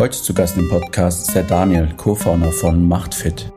[0.00, 3.52] Heute zu Gast im Podcast ist der Daniel, Co-Founder von Machtfit.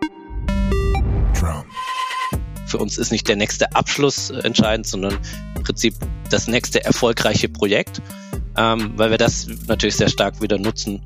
[2.65, 5.17] Für uns ist nicht der nächste Abschluss äh, entscheidend, sondern
[5.55, 5.95] im Prinzip
[6.29, 8.01] das nächste erfolgreiche Projekt,
[8.57, 11.01] ähm, weil wir das natürlich sehr stark wieder nutzen,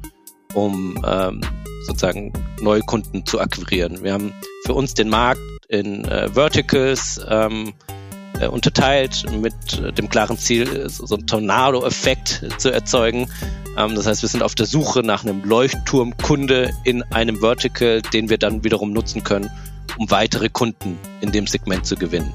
[0.55, 1.41] um ähm,
[1.85, 4.01] sozusagen neue Kunden zu akquirieren.
[4.01, 4.33] Wir haben
[4.65, 7.75] für uns den Markt in äh, Verticals ähm,
[8.39, 13.29] äh, unterteilt mit äh, dem klaren Ziel, so, so einen Tornado-Effekt zu erzeugen.
[13.77, 18.29] Ähm, das heißt, wir sind auf der Suche nach einem Leuchtturmkunde in einem Vertical, den
[18.29, 19.49] wir dann wiederum nutzen können,
[19.97, 22.33] um weitere Kunden in dem Segment zu gewinnen.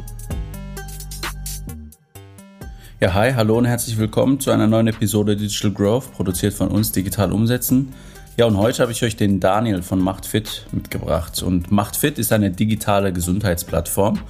[3.01, 6.93] Ja, hi, hallo und herzlich willkommen zu einer neuen Episode Digital Growth, produziert von uns
[6.93, 7.93] Digital Umsetzen.
[8.37, 11.43] Ja, und heute habe ich euch den Daniel von MachtFit mitgebracht.
[11.43, 14.21] Und MachtFit ist eine digitale Gesundheitsplattform,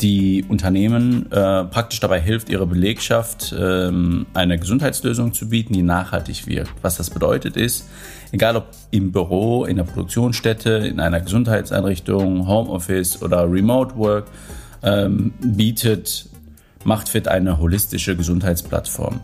[0.00, 6.46] die Unternehmen äh, praktisch dabei hilft, ihre Belegschaft ähm, eine Gesundheitslösung zu bieten, die nachhaltig
[6.46, 6.72] wirkt.
[6.82, 7.88] Was das bedeutet ist,
[8.32, 14.26] egal ob im Büro, in der Produktionsstätte, in einer Gesundheitseinrichtung, Homeoffice oder Remote Work,
[14.82, 16.26] ähm, bietet
[16.84, 19.20] MachtFit eine holistische Gesundheitsplattform.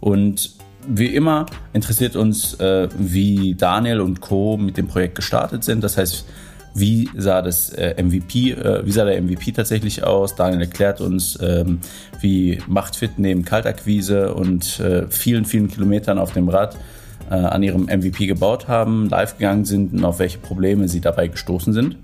[0.00, 0.50] Und
[0.86, 4.58] wie immer interessiert uns, äh, wie Daniel und Co.
[4.58, 5.82] mit dem Projekt gestartet sind.
[5.82, 6.26] Das heißt,
[6.74, 10.34] wie sah das äh, MVP, äh, wie sah der MVP tatsächlich aus?
[10.34, 11.78] Daniel erklärt uns, ähm,
[12.20, 16.76] wie Machtfit neben Kaltakquise und äh, vielen, vielen Kilometern auf dem Rad
[17.30, 21.72] an ihrem MVP gebaut haben, live gegangen sind und auf welche Probleme sie dabei gestoßen
[21.72, 21.96] sind.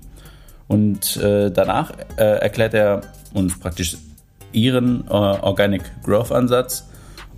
[0.67, 3.97] Und danach erklärt er uns praktisch
[4.51, 6.89] ihren Organic Growth Ansatz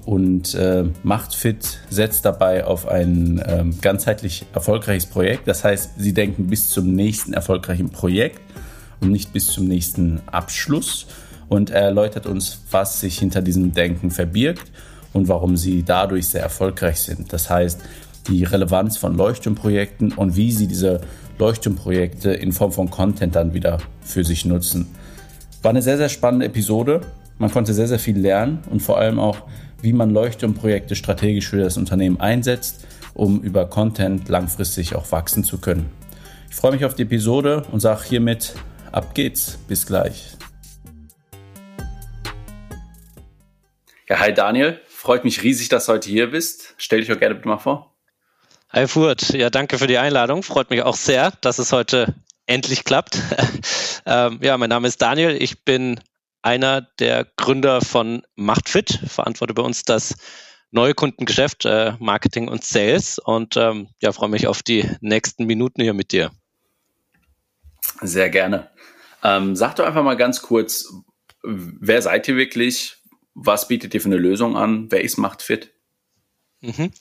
[0.05, 5.47] und äh, Machtfit setzt dabei auf ein äh, ganzheitlich erfolgreiches Projekt.
[5.47, 8.41] Das heißt, sie denken bis zum nächsten erfolgreichen Projekt
[8.99, 11.07] und nicht bis zum nächsten Abschluss.
[11.47, 14.71] Und er erläutert uns, was sich hinter diesem Denken verbirgt
[15.13, 17.31] und warum sie dadurch sehr erfolgreich sind.
[17.31, 17.79] Das heißt,
[18.27, 21.01] die Relevanz von Leuchtturmprojekten und wie sie diese
[21.39, 24.87] Leuchtturmprojekte in Form von Content dann wieder für sich nutzen.
[25.61, 27.01] War eine sehr, sehr spannende Episode.
[27.37, 29.43] Man konnte sehr, sehr viel lernen und vor allem auch,
[29.83, 35.59] wie man Leuchtturmprojekte strategisch für das Unternehmen einsetzt, um über Content langfristig auch wachsen zu
[35.59, 35.91] können.
[36.49, 38.55] Ich freue mich auf die Episode und sage hiermit,
[38.93, 40.37] ab geht's, bis gleich.
[44.07, 46.75] Ja, hi Daniel, freut mich riesig, dass du heute hier bist.
[46.77, 47.93] Stell dich doch gerne bitte mal vor.
[48.69, 50.43] Hi Furt, ja, danke für die Einladung.
[50.43, 52.15] Freut mich auch sehr, dass es heute
[52.45, 53.19] endlich klappt.
[54.05, 55.35] ähm, ja, mein Name ist Daniel.
[55.41, 55.99] Ich bin
[56.43, 60.15] einer der Gründer von Machtfit, verantworte bei uns das
[60.71, 65.81] neue Kundengeschäft, äh, Marketing und Sales und ähm, ja, freue mich auf die nächsten Minuten
[65.81, 66.31] hier mit dir.
[68.01, 68.69] Sehr gerne.
[69.23, 70.91] Ähm, sag doch einfach mal ganz kurz,
[71.43, 72.97] wer seid ihr wirklich?
[73.35, 74.91] Was bietet ihr für eine Lösung an?
[74.91, 75.73] Wer ist Machtfit?
[76.61, 76.91] Mhm.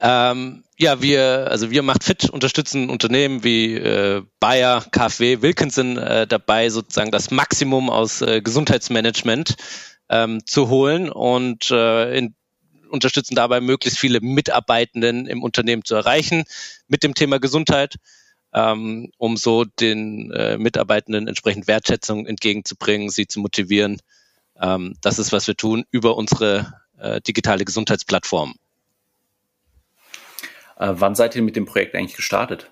[0.00, 6.26] Ähm, ja, wir, also wir macht fit, unterstützen Unternehmen wie äh, Bayer, KfW, Wilkinson äh,
[6.26, 9.56] dabei, sozusagen das Maximum aus äh, Gesundheitsmanagement
[10.08, 12.34] ähm, zu holen und äh, in,
[12.90, 16.44] unterstützen dabei, möglichst viele Mitarbeitenden im Unternehmen zu erreichen
[16.86, 17.96] mit dem Thema Gesundheit,
[18.54, 24.00] ähm, um so den äh, Mitarbeitenden entsprechend Wertschätzung entgegenzubringen, sie zu motivieren.
[24.60, 28.54] Ähm, das ist, was wir tun über unsere äh, digitale Gesundheitsplattform.
[30.78, 32.70] Äh, wann seid ihr mit dem Projekt eigentlich gestartet?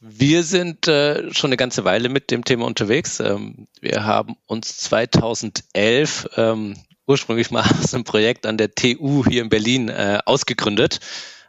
[0.00, 3.20] Wir sind äh, schon eine ganze Weile mit dem Thema unterwegs.
[3.20, 6.74] Ähm, wir haben uns 2011 ähm,
[7.06, 11.00] ursprünglich mal aus einem Projekt an der TU hier in Berlin äh, ausgegründet.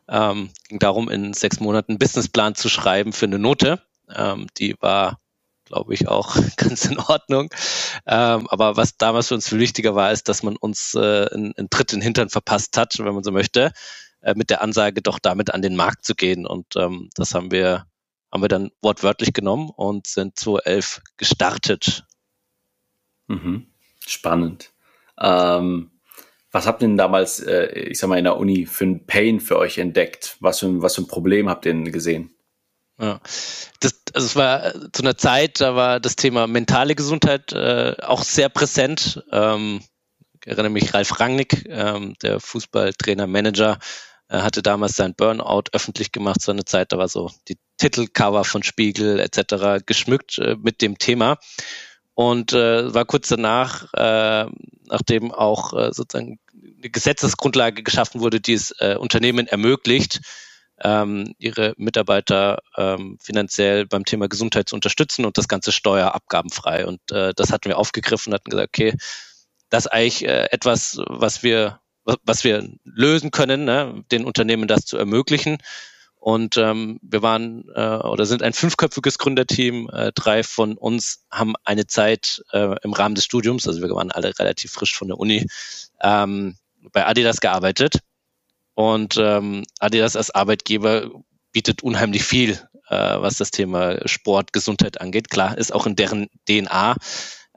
[0.08, 3.82] Ähm, ging darum, in sechs Monaten einen Businessplan zu schreiben für eine Note.
[4.16, 5.20] Ähm, die war,
[5.66, 7.50] glaube ich, auch ganz in Ordnung.
[8.06, 11.54] Ähm, aber was damals für uns viel wichtiger war, ist, dass man uns äh, einen,
[11.58, 13.74] einen Tritt in den Hintern verpasst hat, wenn man so möchte.
[14.26, 16.48] Äh, mit der Ansage, doch damit an den Markt zu gehen.
[16.48, 17.86] Und ähm, das haben wir,
[18.32, 22.06] haben wir dann wortwörtlich genommen und sind 2011 gestartet.
[23.28, 23.68] Mhm.
[24.04, 24.74] Spannend.
[25.22, 25.92] Ähm,
[26.52, 29.40] was habt ihr denn damals, äh, ich sag mal, in der Uni für ein Pain
[29.40, 30.38] für euch entdeckt?
[30.40, 32.36] Was für, was für ein Problem habt ihr denn gesehen?
[33.00, 33.20] Ja,
[33.80, 38.24] das, also es war zu einer Zeit, da war das Thema mentale Gesundheit äh, auch
[38.24, 39.24] sehr präsent.
[39.32, 39.82] Ähm,
[40.42, 43.78] ich erinnere mich, Ralf Rangnick, ähm, der Fußballtrainer, Manager,
[44.28, 48.44] er hatte damals sein Burnout öffentlich gemacht, so eine Zeit, da war so die Titelcover
[48.44, 49.86] von Spiegel etc.
[49.86, 51.38] geschmückt äh, mit dem Thema.
[52.16, 54.46] Und äh, war kurz danach, äh,
[54.86, 56.40] nachdem auch äh, sozusagen
[56.78, 60.22] eine Gesetzesgrundlage geschaffen wurde, die es äh, Unternehmen ermöglicht,
[60.82, 66.86] ähm, ihre Mitarbeiter ähm, finanziell beim Thema Gesundheit zu unterstützen und das ganze steuerabgabenfrei.
[66.86, 68.94] Und äh, das hatten wir aufgegriffen, hatten gesagt, okay,
[69.70, 71.80] das ist eigentlich äh, etwas, was wir
[72.24, 75.58] was wir lösen können, ne, den Unternehmen das zu ermöglichen.
[76.26, 79.90] Und ähm, wir waren äh, oder sind ein fünfköpfiges Gründerteam.
[79.94, 84.12] Äh, drei von uns haben eine Zeit äh, im Rahmen des Studiums, also wir waren
[84.12, 85.46] alle relativ frisch von der Uni,
[86.02, 86.58] ähm,
[86.92, 88.00] bei Adidas gearbeitet.
[88.74, 91.12] Und ähm, Adidas als Arbeitgeber
[91.52, 92.60] bietet unheimlich viel,
[92.90, 95.30] äh, was das Thema Sport, Gesundheit angeht.
[95.30, 96.96] Klar, ist auch in deren DNA.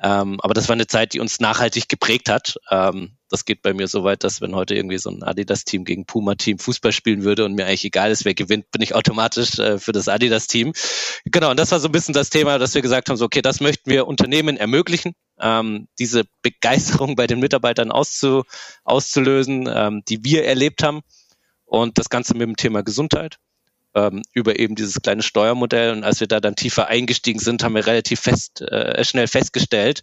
[0.01, 2.57] Ähm, aber das war eine Zeit, die uns nachhaltig geprägt hat.
[2.71, 6.07] Ähm, das geht bei mir so weit, dass wenn heute irgendwie so ein Adidas-Team gegen
[6.07, 9.79] Puma-Team Fußball spielen würde und mir eigentlich egal ist, wer gewinnt, bin ich automatisch äh,
[9.79, 10.73] für das Adidas-Team.
[11.25, 13.43] Genau, und das war so ein bisschen das Thema, dass wir gesagt haben, so, okay,
[13.43, 18.45] das möchten wir Unternehmen ermöglichen, ähm, diese Begeisterung bei den Mitarbeitern auszu,
[18.85, 21.01] auszulösen, ähm, die wir erlebt haben.
[21.65, 23.37] Und das Ganze mit dem Thema Gesundheit
[23.95, 25.93] ähm, über eben dieses kleine Steuermodell.
[25.93, 30.03] Und als wir da dann tiefer eingestiegen sind, haben wir relativ fest, äh, schnell festgestellt,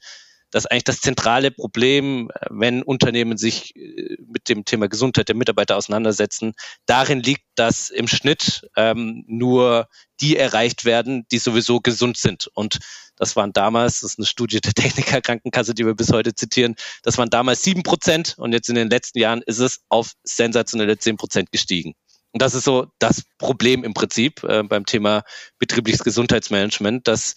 [0.52, 5.36] dass eigentlich das zentrale Problem, äh, wenn Unternehmen sich äh, mit dem Thema Gesundheit der
[5.36, 6.54] Mitarbeiter auseinandersetzen,
[6.86, 9.88] darin liegt, dass im Schnitt ähm, nur
[10.22, 12.48] die erreicht werden, die sowieso gesund sind.
[12.54, 12.80] Und
[13.18, 16.76] das waren damals, das ist eine Studie der Techniker Krankenkasse, die wir bis heute zitieren,
[17.04, 20.98] das waren damals sieben Prozent und jetzt in den letzten Jahren ist es auf sensationelle
[20.98, 21.96] zehn Prozent gestiegen.
[22.36, 25.24] Und das ist so das Problem im Prinzip äh, beim Thema
[25.58, 27.36] betriebliches Gesundheitsmanagement, dass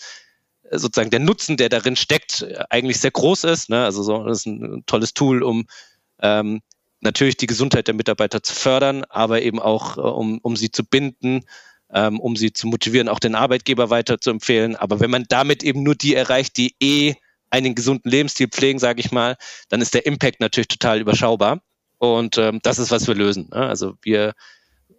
[0.65, 3.71] äh, sozusagen der Nutzen, der darin steckt, äh, eigentlich sehr groß ist.
[3.71, 3.85] Ne?
[3.85, 5.69] Also so, das ist ein tolles Tool, um
[6.21, 6.63] ähm,
[7.01, 10.83] natürlich die Gesundheit der Mitarbeiter zu fördern, aber eben auch, äh, um, um sie zu
[10.83, 11.45] binden,
[11.95, 14.75] ähm, um sie zu motivieren, auch den Arbeitgeber weiter zu empfehlen.
[14.75, 17.15] Aber wenn man damit eben nur die erreicht, die eh
[17.51, 19.37] einen gesunden Lebensstil pflegen, sage ich mal,
[19.69, 21.63] dann ist der Impact natürlich total überschaubar.
[21.99, 23.49] Und ähm, das ist, was wir lösen.
[23.53, 23.65] Ne?
[23.65, 24.35] Also wir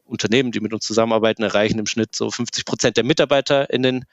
[0.09, 4.05] Unternehmen, die mit uns zusammenarbeiten, erreichen im Schnitt so 50 Prozent der Mitarbeiter in den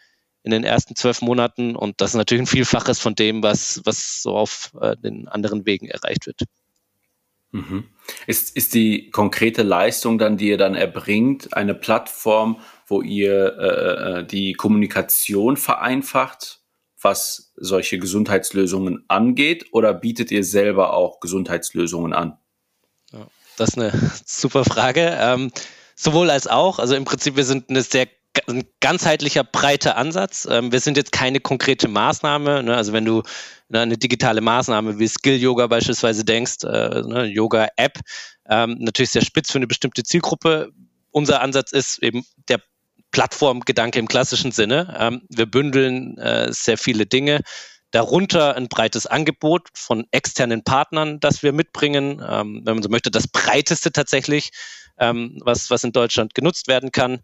[0.47, 4.23] in den ersten zwölf Monaten und das ist natürlich ein Vielfaches von dem, was, was
[4.23, 6.43] so auf äh, den anderen Wegen erreicht wird.
[7.51, 7.89] Mhm.
[8.29, 14.21] Ist, ist die konkrete Leistung dann, die ihr dann erbringt, eine Plattform, wo ihr äh,
[14.21, 16.61] äh die Kommunikation vereinfacht,
[17.01, 22.39] was solche Gesundheitslösungen angeht, oder bietet ihr selber auch Gesundheitslösungen an?
[23.13, 23.27] Ja,
[23.57, 23.93] das ist eine
[24.25, 25.17] super Frage.
[25.19, 25.51] Ähm,
[25.97, 26.79] Sowohl als auch.
[26.79, 28.07] Also im Prinzip, wir sind eine sehr
[28.49, 30.47] ein ganzheitlicher, breiter Ansatz.
[30.51, 32.63] Ähm, wir sind jetzt keine konkrete Maßnahme.
[32.63, 32.77] Ne?
[32.77, 33.23] Also wenn du
[33.69, 37.99] ne, eine digitale Maßnahme wie Skill Yoga beispielsweise denkst, äh, ne, Yoga App,
[38.49, 40.71] ähm, natürlich sehr spitz für eine bestimmte Zielgruppe.
[41.11, 42.61] Unser Ansatz ist eben der
[43.11, 44.95] Plattformgedanke im klassischen Sinne.
[44.99, 47.41] Ähm, wir bündeln äh, sehr viele Dinge.
[47.91, 52.19] Darunter ein breites Angebot von externen Partnern, das wir mitbringen.
[52.19, 54.51] Wenn man so möchte, das breiteste tatsächlich
[54.99, 57.21] ähm, was, was in Deutschland genutzt werden kann.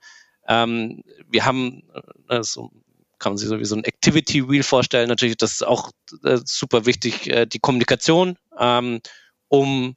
[0.48, 1.82] Ähm, wir haben,
[2.28, 2.70] äh, so
[3.18, 5.08] kann man sich sowieso ein Activity Wheel vorstellen.
[5.08, 5.92] Natürlich, das ist auch
[6.24, 9.00] äh, super wichtig, äh, die Kommunikation, ähm,
[9.48, 9.94] um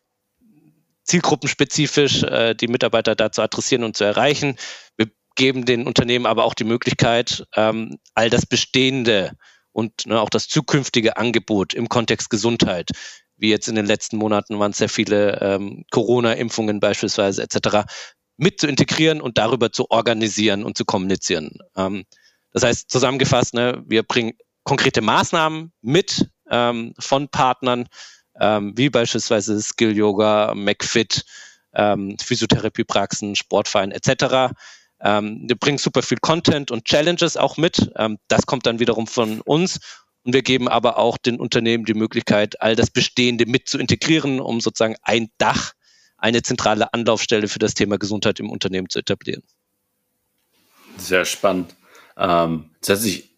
[1.03, 4.57] zielgruppenspezifisch äh, die Mitarbeiter da zu adressieren und zu erreichen.
[4.97, 9.33] Wir geben den Unternehmen aber auch die Möglichkeit, ähm, all das Bestehende
[9.71, 12.91] und ne, auch das zukünftige Angebot im Kontext Gesundheit
[13.37, 17.85] wie jetzt in den letzten Monaten waren sehr viele ähm, Corona-Impfungen beispielsweise etc.,
[18.37, 21.57] mit zu integrieren und darüber zu organisieren und zu kommunizieren.
[21.75, 22.05] Ähm,
[22.53, 24.33] das heißt, zusammengefasst, ne, wir bringen
[24.63, 27.87] konkrete Maßnahmen mit ähm, von Partnern,
[28.39, 31.25] ähm, wie beispielsweise Skill Yoga, McFit,
[31.73, 34.53] ähm, Physiotherapiepraxen, Sportverein etc.
[35.01, 37.91] Ähm, wir bringen super viel Content und Challenges auch mit.
[38.27, 39.79] Das kommt dann wiederum von uns
[40.25, 44.39] und wir geben aber auch den Unternehmen die Möglichkeit, all das Bestehende mit zu integrieren,
[44.39, 45.73] um sozusagen ein Dach,
[46.17, 49.43] eine zentrale Anlaufstelle für das Thema Gesundheit im Unternehmen zu etablieren.
[50.97, 51.75] Sehr spannend.
[52.17, 53.35] Ähm, das hört sich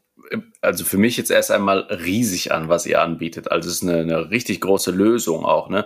[0.62, 3.52] also für mich jetzt erst einmal riesig an, was ihr anbietet.
[3.52, 5.70] Also es ist eine, eine richtig große Lösung auch.
[5.70, 5.86] Ne?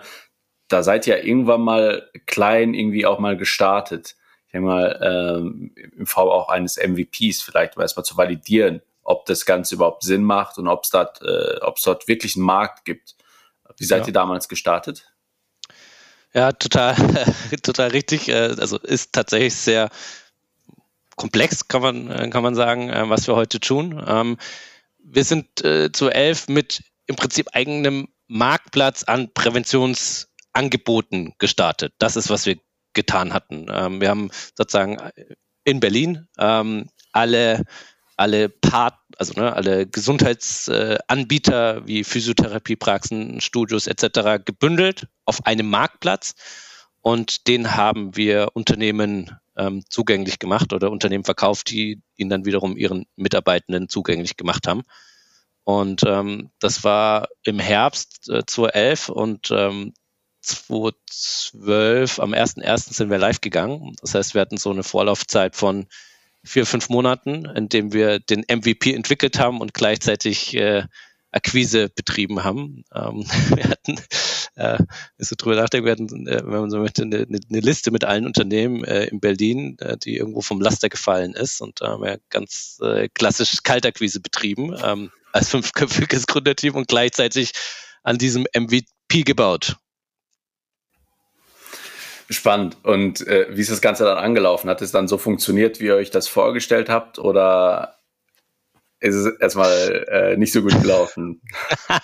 [0.68, 4.16] Da seid ihr irgendwann mal klein irgendwie auch mal gestartet.
[4.46, 9.26] Ich denke mal, ähm, im Fall auch eines MVPs vielleicht, um erstmal zu validieren, ob
[9.26, 13.16] das Ganze überhaupt Sinn macht und ob es dort, äh, dort wirklich einen Markt gibt.
[13.78, 14.08] Wie seid ja.
[14.08, 15.12] ihr damals gestartet?
[16.34, 16.96] Ja, total,
[17.64, 18.30] total richtig.
[18.30, 19.90] Äh, also ist tatsächlich sehr
[21.16, 24.04] komplex, kann man, äh, kann man sagen, äh, was wir heute tun.
[24.08, 24.38] Ähm,
[25.04, 25.48] wir sind
[25.94, 31.94] zu elf mit im Prinzip eigenem Marktplatz an Präventionsangeboten gestartet.
[31.98, 32.58] Das ist, was wir
[32.94, 33.66] getan hatten.
[33.70, 35.00] Ähm, wir haben sozusagen
[35.64, 37.66] in Berlin ähm, alle
[38.18, 44.44] alle Part, also ne, alle Gesundheitsanbieter äh, wie Physiotherapiepraxen, Studios etc.
[44.44, 46.36] gebündelt auf einem Marktplatz
[47.02, 52.78] und den haben wir Unternehmen ähm, zugänglich gemacht oder Unternehmen verkauft, die ihn dann wiederum
[52.78, 54.84] ihren Mitarbeitenden zugänglich gemacht haben.
[55.64, 59.94] Und ähm, das war im Herbst äh, 2011 und ähm,
[60.42, 62.94] 2012, am 1.1.
[62.94, 63.96] sind wir live gegangen.
[64.02, 65.88] Das heißt, wir hatten so eine Vorlaufzeit von
[66.44, 70.84] vier, fünf Monaten, in dem wir den MVP entwickelt haben und gleichzeitig äh,
[71.32, 72.84] Akquise betrieben haben.
[72.94, 74.00] Ähm, wir hatten,
[74.56, 74.78] äh,
[75.18, 78.26] so drüber nachdenken, wir hatten, äh, wenn man so möchte, eine, eine Liste mit allen
[78.26, 81.62] Unternehmen äh, in Berlin, äh, die irgendwo vom Laster gefallen ist.
[81.62, 87.54] Und da haben wir ganz äh, klassisch Kaltakquise betrieben ähm, als fünfköpfiges Gründerteam und gleichzeitig
[88.04, 89.78] an diesem MVP gebaut.
[92.32, 92.78] Spannend.
[92.84, 94.70] Und äh, wie ist das Ganze dann angelaufen?
[94.70, 97.20] Hat es dann so funktioniert, wie ihr euch das vorgestellt habt?
[97.20, 97.98] Oder
[99.02, 101.42] ist es erstmal äh, nicht so gut gelaufen?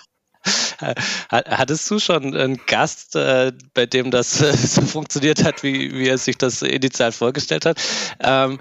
[1.29, 6.09] Hattest du schon einen Gast, äh, bei dem das äh, so funktioniert hat, wie, wie
[6.09, 7.81] er sich das initial vorgestellt hat?
[8.19, 8.59] Ähm,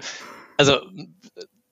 [0.55, 0.79] also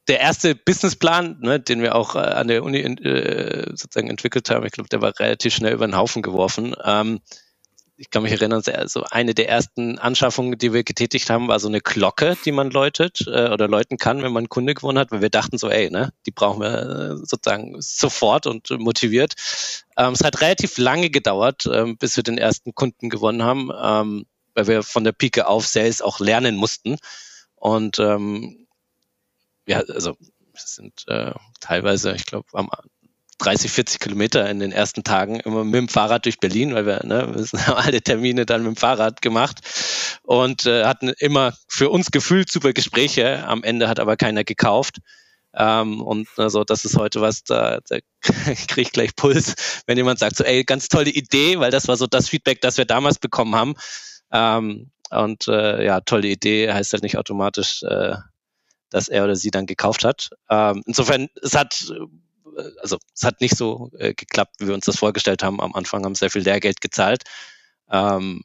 [0.08, 4.66] der erste Businessplan, ne, den wir auch äh, an der Uni äh, sozusagen entwickelt haben,
[4.66, 6.76] ich glaube, der war relativ schnell über den Haufen geworfen.
[6.84, 7.22] Ähm,
[7.98, 11.68] ich kann mich erinnern, so eine der ersten Anschaffungen, die wir getätigt haben, war so
[11.68, 15.12] eine Glocke, die man läutet äh, oder läuten kann, wenn man einen Kunde gewonnen hat,
[15.12, 19.36] weil wir dachten so, ey, ne, die brauchen wir äh, sozusagen sofort und motiviert.
[19.98, 24.26] Ähm, es hat relativ lange gedauert, ähm, bis wir den ersten Kunden gewonnen haben, ähm,
[24.54, 26.98] weil wir von der Pike auf Sales auch lernen mussten.
[27.56, 28.68] Und ähm,
[29.68, 30.18] ja, also
[30.54, 32.70] es sind äh, teilweise, ich glaube, am
[33.40, 37.06] 30, 40 Kilometer in den ersten Tagen immer mit dem Fahrrad durch Berlin, weil wir,
[37.06, 39.60] ne, wir haben alle Termine dann mit dem Fahrrad gemacht
[40.24, 43.46] und äh, hatten immer für uns gefühlt super Gespräche.
[43.46, 44.98] Am Ende hat aber keiner gekauft.
[45.58, 50.20] Ähm, und also das ist heute was, da, da kriege ich gleich Puls, wenn jemand
[50.20, 53.20] sagt, so, ey, ganz tolle Idee, weil das war so das Feedback, das wir damals
[53.20, 53.76] bekommen haben.
[54.32, 58.16] Ähm, und äh, ja, tolle Idee heißt halt nicht automatisch, äh,
[58.90, 60.30] dass er oder sie dann gekauft hat.
[60.50, 61.92] Ähm, insofern, es hat
[62.82, 65.62] also es hat nicht so äh, geklappt, wie wir uns das vorgestellt haben.
[65.62, 67.24] Am Anfang haben sehr viel Lehrgeld gezahlt.
[67.90, 68.44] Ähm,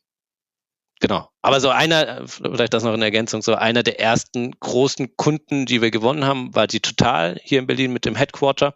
[1.00, 1.28] genau.
[1.42, 5.82] Aber so einer, vielleicht das noch in Ergänzung, so einer der ersten großen Kunden, die
[5.82, 8.74] wir gewonnen haben, war die Total hier in Berlin mit dem Headquarter.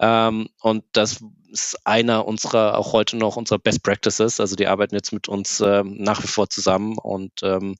[0.00, 4.40] Ähm, und das ist einer unserer, auch heute noch unserer Best Practices.
[4.40, 7.76] Also die arbeiten jetzt mit uns ähm, nach wie vor zusammen und ähm,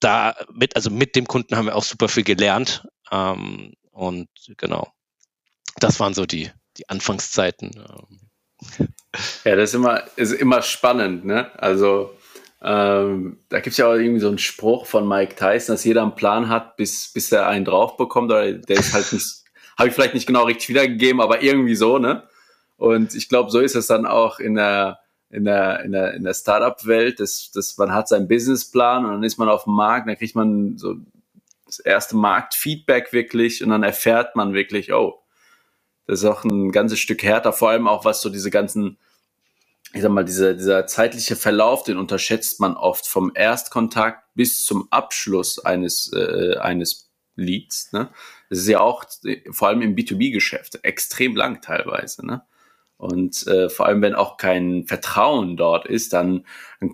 [0.00, 2.86] da mit, also mit dem Kunden haben wir auch super viel gelernt.
[3.10, 4.92] Ähm, und genau,
[5.80, 7.72] das waren so die, die Anfangszeiten.
[9.44, 11.50] Ja, das ist immer, ist immer spannend, ne?
[11.60, 12.10] Also
[12.62, 16.02] ähm, da gibt es ja auch irgendwie so einen Spruch von Mike Tyson, dass jeder
[16.02, 19.44] einen Plan hat, bis, bis er einen drauf bekommt, oder der ist halt nicht,
[19.78, 22.26] habe ich vielleicht nicht genau richtig wiedergegeben, aber irgendwie so, ne?
[22.76, 26.24] Und ich glaube, so ist es dann auch in der, in der, in der, in
[26.24, 30.08] der Startup-Welt, dass, dass man hat seinen Businessplan und dann ist man auf dem Markt,
[30.08, 30.94] dann kriegt man so
[31.66, 35.23] das erste Marktfeedback wirklich und dann erfährt man wirklich, oh,
[36.06, 38.98] das ist auch ein ganzes Stück härter, vor allem auch was so diese ganzen,
[39.92, 44.88] ich sag mal, dieser, dieser zeitliche Verlauf, den unterschätzt man oft vom Erstkontakt bis zum
[44.90, 47.92] Abschluss eines, äh, eines Leads.
[47.92, 48.10] Ne?
[48.50, 49.04] Das ist ja auch
[49.50, 52.26] vor allem im B2B-Geschäft extrem lang teilweise.
[52.26, 52.42] Ne?
[52.96, 56.46] Und äh, vor allem, wenn auch kein Vertrauen dort ist, dann,
[56.80, 56.92] dann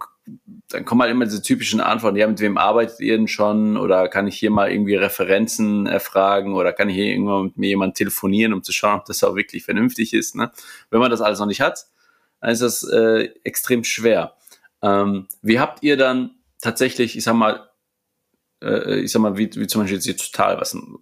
[0.68, 3.76] dann kommen halt immer diese typischen Antworten, ja, mit wem arbeitet ihr denn schon?
[3.76, 6.54] Oder kann ich hier mal irgendwie Referenzen erfragen?
[6.54, 9.34] Oder kann ich hier irgendwann mit mir jemand telefonieren, um zu schauen, ob das auch
[9.34, 10.36] wirklich vernünftig ist?
[10.36, 10.50] Ne?
[10.90, 11.86] Wenn man das alles noch nicht hat,
[12.40, 14.34] dann ist das äh, extrem schwer.
[14.82, 17.68] Ähm, wie habt ihr dann tatsächlich, ich sag mal,
[18.62, 20.98] äh, ich sag mal, wie, wie zum Beispiel jetzt Total, was ein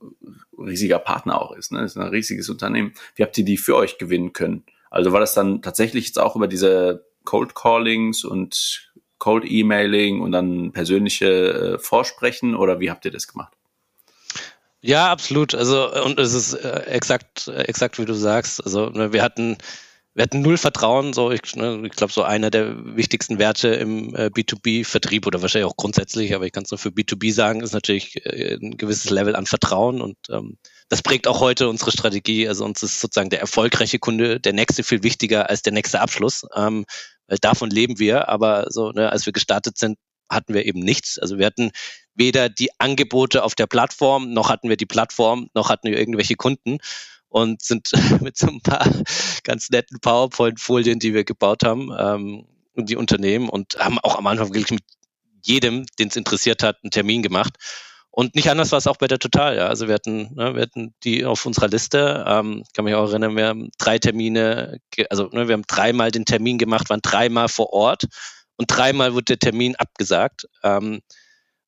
[0.59, 1.81] riesiger Partner auch ist, ne?
[1.81, 2.93] Das ist ein riesiges Unternehmen.
[3.15, 4.65] Wie habt ihr die für euch gewinnen können?
[4.91, 10.33] Also war das dann tatsächlich jetzt auch über diese Cold Callings und Cold Emailing und
[10.33, 13.53] dann persönliche äh, Vorsprechen oder wie habt ihr das gemacht?
[14.81, 15.55] Ja, absolut.
[15.55, 18.65] Also und es ist äh, exakt, äh, exakt wie du sagst.
[18.65, 19.59] Also ne, wir hatten
[20.19, 21.13] wir hatten null Vertrauen.
[21.13, 25.71] So, ich, ne, ich glaube, so einer der wichtigsten Werte im äh, B2B-Vertrieb oder wahrscheinlich
[25.71, 29.11] auch grundsätzlich, aber ich kann es nur für B2B sagen, ist natürlich äh, ein gewisses
[29.11, 30.59] Level an Vertrauen und ähm,
[30.89, 32.49] das prägt auch heute unsere Strategie.
[32.49, 36.45] Also uns ist sozusagen der erfolgreiche Kunde, der nächste viel wichtiger als der nächste Abschluss.
[36.57, 36.85] Ähm,
[37.29, 39.99] weil davon leben wir, aber so, ne, als wir gestartet sind,
[40.31, 41.19] hatten wir eben nichts.
[41.19, 41.71] Also wir hatten
[42.15, 46.35] weder die Angebote auf der Plattform, noch hatten wir die Plattform, noch hatten wir irgendwelche
[46.35, 46.79] Kunden
[47.29, 48.87] und sind mit so ein paar
[49.45, 54.55] ganz netten PowerPoint-Folien, die wir gebaut haben, ähm, die Unternehmen und haben auch am Anfang
[54.55, 54.85] wirklich mit
[55.43, 57.55] jedem, den es interessiert hat, einen Termin gemacht.
[58.19, 59.57] Und nicht anders war es auch bei der Total.
[59.57, 59.69] Ja.
[59.69, 62.25] Also wir hatten, ne, wir hatten die auf unserer Liste.
[62.27, 66.25] Ähm, kann mich auch erinnern, wir haben drei Termine, also ne, wir haben dreimal den
[66.25, 68.09] Termin gemacht, waren dreimal vor Ort
[68.57, 70.49] und dreimal wurde der Termin abgesagt.
[70.65, 71.01] Ähm,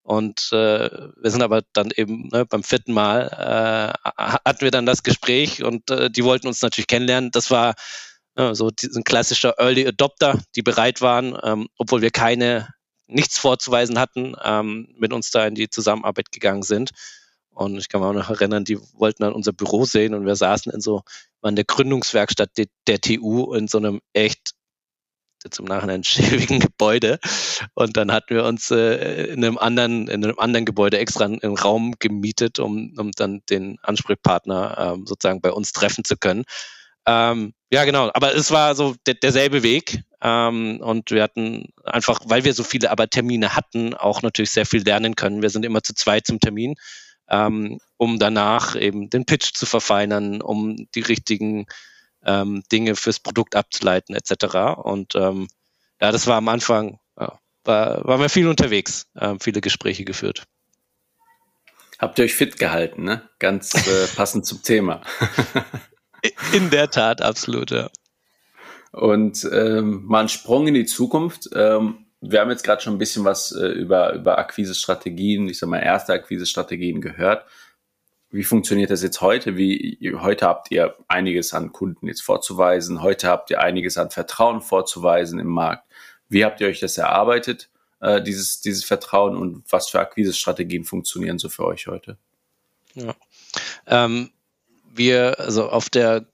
[0.03, 4.87] und äh, wir sind aber dann eben ne, beim vierten Mal äh, hatten wir dann
[4.87, 7.31] das Gespräch und äh, die wollten uns natürlich kennenlernen.
[7.31, 7.75] Das war
[8.37, 12.75] ja, so ein klassischer Early Adopter, die bereit waren, ähm, obwohl wir keine,
[13.11, 16.91] nichts vorzuweisen hatten, ähm, mit uns da in die Zusammenarbeit gegangen sind.
[17.51, 20.37] Und ich kann mich auch noch erinnern, die wollten dann unser Büro sehen und wir
[20.37, 21.03] saßen in so,
[21.41, 24.53] waren der Gründungswerkstatt der, der TU in so einem echt
[25.59, 27.19] im Nachhinein schäbigen Gebäude.
[27.75, 31.59] Und dann hatten wir uns äh, in einem anderen, in einem anderen Gebäude extra einen
[31.59, 36.45] Raum gemietet, um, um dann den Ansprechpartner ähm, sozusagen bei uns treffen zu können.
[37.07, 38.11] Ähm, ja, genau.
[38.15, 40.03] Aber es war so der, derselbe Weg.
[40.23, 44.67] Ähm, und wir hatten einfach, weil wir so viele aber Termine hatten, auch natürlich sehr
[44.67, 45.43] viel lernen können.
[45.43, 46.75] Wir sind immer zu zweit zum Termin,
[47.29, 51.67] ähm, um danach eben den Pitch zu verfeinern, um die richtigen
[52.25, 54.79] ähm, Dinge fürs Produkt abzuleiten etc.
[54.83, 55.49] Und ähm,
[56.01, 60.45] ja, das war am Anfang, ja, war, waren wir viel unterwegs, äh, viele Gespräche geführt.
[61.99, 63.29] Habt ihr euch fit gehalten, ne?
[63.39, 65.03] Ganz äh, passend zum Thema.
[66.53, 67.91] in der Tat, absolut, ja.
[68.93, 71.51] Und ähm, mal ein Sprung in die Zukunft.
[71.55, 75.69] Ähm, wir haben jetzt gerade schon ein bisschen was äh, über, über Akquise-Strategien, ich sag
[75.69, 77.47] mal erste Akquise-Strategien gehört.
[78.31, 79.57] Wie funktioniert das jetzt heute?
[79.57, 83.03] Wie, heute habt ihr einiges an Kunden jetzt vorzuweisen.
[83.03, 85.85] Heute habt ihr einiges an Vertrauen vorzuweisen im Markt.
[86.29, 87.71] Wie habt ihr euch das erarbeitet,
[88.01, 92.19] äh, dieses, dieses Vertrauen und was für Akquise-Strategien funktionieren so für euch heute?
[92.95, 93.15] Ja.
[93.87, 94.31] Ähm,
[94.93, 96.27] wir, also auf der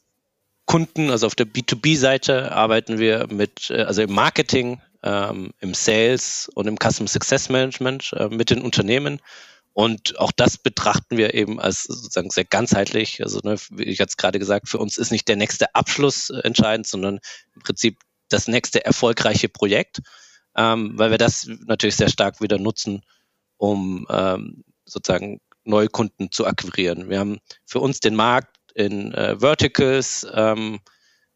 [0.67, 6.51] Kunden, also auf der B2B-Seite arbeiten wir mit, äh, also im Marketing, ähm, im Sales
[6.55, 9.21] und im Customer Success Management äh, mit den Unternehmen
[9.77, 13.23] und auch das betrachten wir eben als sozusagen sehr ganzheitlich.
[13.23, 16.39] Also, ne, wie ich jetzt gerade gesagt, für uns ist nicht der nächste Abschluss äh,
[16.45, 17.21] entscheidend, sondern
[17.55, 17.99] im Prinzip
[18.31, 20.01] das nächste erfolgreiche Projekt,
[20.57, 23.03] ähm, weil wir das natürlich sehr stark wieder nutzen,
[23.59, 27.11] um ähm, sozusagen neue Kunden zu akquirieren.
[27.11, 30.81] Wir haben für uns den Markt in äh, Verticals ähm,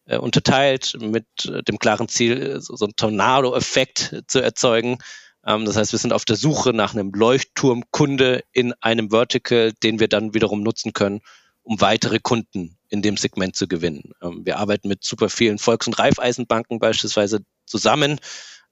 [0.04, 4.99] äh, unterteilt mit äh, dem klaren Ziel, so, so einen Tornado-Effekt zu erzeugen.
[5.47, 10.00] Ähm, das heißt, wir sind auf der Suche nach einem Leuchtturmkunde in einem Vertical, den
[10.00, 11.21] wir dann wiederum nutzen können,
[11.62, 14.12] um weitere Kunden in dem Segment zu gewinnen.
[14.23, 18.21] Ähm, wir arbeiten mit super vielen Volks- und Raiffeisenbanken beispielsweise zusammen.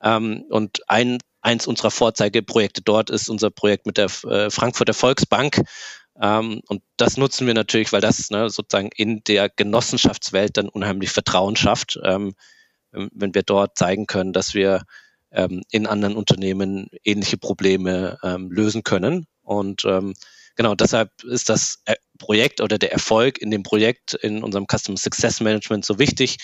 [0.03, 5.62] Ähm, und ein, eins unserer Vorzeigeprojekte dort ist unser Projekt mit der äh, Frankfurter Volksbank.
[6.21, 11.55] Und das nutzen wir natürlich, weil das ne, sozusagen in der Genossenschaftswelt dann unheimlich Vertrauen
[11.55, 14.83] schafft, wenn wir dort zeigen können, dass wir
[15.31, 19.27] ähm, in anderen Unternehmen ähnliche Probleme ähm, lösen können.
[19.43, 20.15] Und ähm,
[20.57, 24.97] genau deshalb ist das äh, Projekt oder der Erfolg in dem Projekt in unserem Customer
[24.99, 26.39] Success Management so wichtig.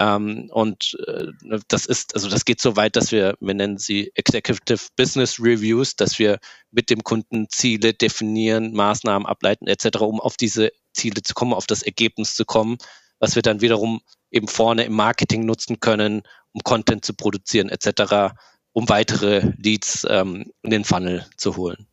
[0.00, 1.26] Ähm, und äh,
[1.68, 5.94] das ist, also das geht so weit, dass wir, wir nennen sie Executive Business Reviews,
[5.94, 6.38] dass wir
[6.70, 11.66] mit dem Kunden Ziele definieren, Maßnahmen ableiten etc., um auf diese Ziele zu kommen, auf
[11.66, 12.78] das Ergebnis zu kommen,
[13.18, 18.32] was wir dann wiederum eben vorne im Marketing nutzen können, um Content zu produzieren etc.,
[18.72, 21.86] um weitere Leads ähm, in den Funnel zu holen.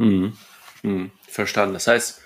[0.00, 0.36] Hm.
[0.82, 1.12] Hm.
[1.28, 1.74] Verstanden.
[1.74, 2.20] Das heißt,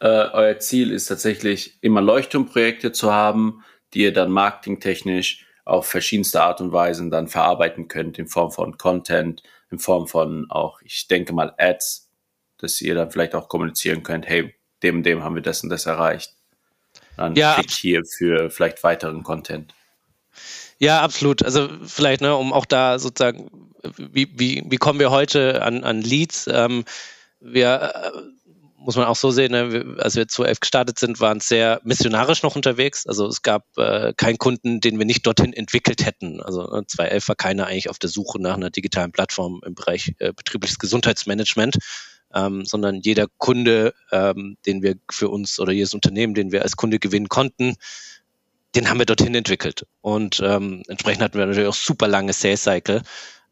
[0.00, 3.62] äh, euer Ziel ist tatsächlich immer Leuchtturmprojekte zu haben,
[3.94, 8.76] die ihr dann marketingtechnisch auf verschiedenste Art und Weisen dann verarbeiten könnt, in Form von
[8.76, 12.10] Content, in Form von auch, ich denke mal, Ads,
[12.58, 15.86] dass ihr dann vielleicht auch kommunizieren könnt, hey, dem, dem haben wir das und das
[15.86, 16.34] erreicht.
[17.16, 19.72] Dann ja, hier für vielleicht weiteren Content.
[20.78, 21.42] Ja, absolut.
[21.42, 26.00] Also vielleicht, ne, um auch da sozusagen, wie, wie, wie kommen wir heute an, an
[26.00, 26.48] Leads?
[26.52, 26.84] Ähm,
[27.40, 28.10] wir äh,
[28.84, 32.42] muss man auch so sehen, ne, als wir 2011 gestartet sind, waren es sehr missionarisch
[32.42, 33.06] noch unterwegs.
[33.06, 36.40] Also es gab äh, keinen Kunden, den wir nicht dorthin entwickelt hätten.
[36.42, 40.32] Also 2011 war keiner eigentlich auf der Suche nach einer digitalen Plattform im Bereich äh,
[40.32, 41.78] betriebliches Gesundheitsmanagement.
[42.34, 46.74] Ähm, sondern jeder Kunde, ähm, den wir für uns oder jedes Unternehmen, den wir als
[46.74, 47.76] Kunde gewinnen konnten,
[48.74, 49.86] den haben wir dorthin entwickelt.
[50.00, 53.02] Und ähm, entsprechend hatten wir natürlich auch super lange Sales Cycle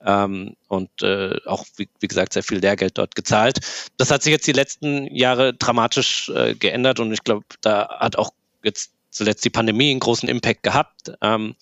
[0.05, 3.61] ähm, und äh, auch, wie, wie, gesagt, sehr viel Lehrgeld dort gezahlt.
[3.97, 8.17] Das hat sich jetzt die letzten Jahre dramatisch äh, geändert und ich glaube, da hat
[8.17, 8.31] auch
[8.63, 11.13] jetzt zuletzt die Pandemie einen großen Impact gehabt.
[11.21, 11.55] Ähm,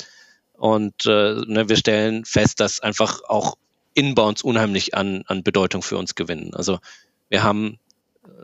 [0.54, 3.56] und äh, ne, wir stellen fest, dass einfach auch
[3.94, 6.54] Inbounds unheimlich an, an Bedeutung für uns gewinnen.
[6.54, 6.78] Also
[7.28, 7.78] wir haben,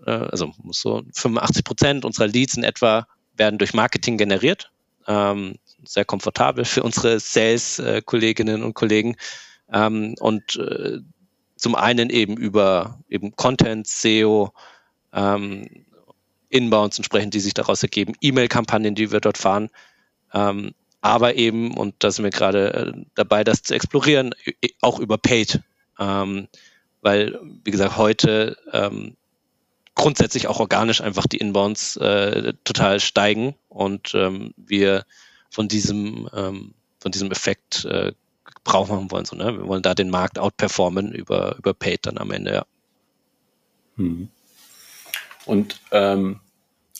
[0.06, 3.06] äh, also so 85 Prozent unserer Leads in etwa
[3.36, 4.70] werden durch Marketing generiert
[5.06, 9.16] ähm, sehr komfortabel für unsere Sales-Kolleginnen und Kollegen.
[9.72, 10.98] Ähm, und äh,
[11.56, 14.52] zum einen eben über eben Content, SEO,
[15.12, 15.68] ähm,
[16.48, 19.70] Inbounds entsprechend, die sich daraus ergeben, E-Mail-Kampagnen, die wir dort fahren,
[20.32, 24.34] ähm, aber eben, und da sind wir gerade äh, dabei, das zu explorieren,
[24.80, 25.60] auch über Paid.
[25.98, 26.48] Ähm,
[27.00, 29.16] weil, wie gesagt, heute ähm,
[29.94, 35.04] grundsätzlich auch organisch einfach die Inbounds äh, total steigen und ähm, wir
[35.48, 38.12] von diesem, ähm, von diesem Effekt äh,
[38.54, 39.24] Gebrauch machen wollen.
[39.24, 39.58] So, ne?
[39.58, 42.66] Wir wollen da den Markt outperformen über, über Paid dann am Ende, ja.
[43.96, 44.28] Hm.
[45.46, 46.40] Und ähm,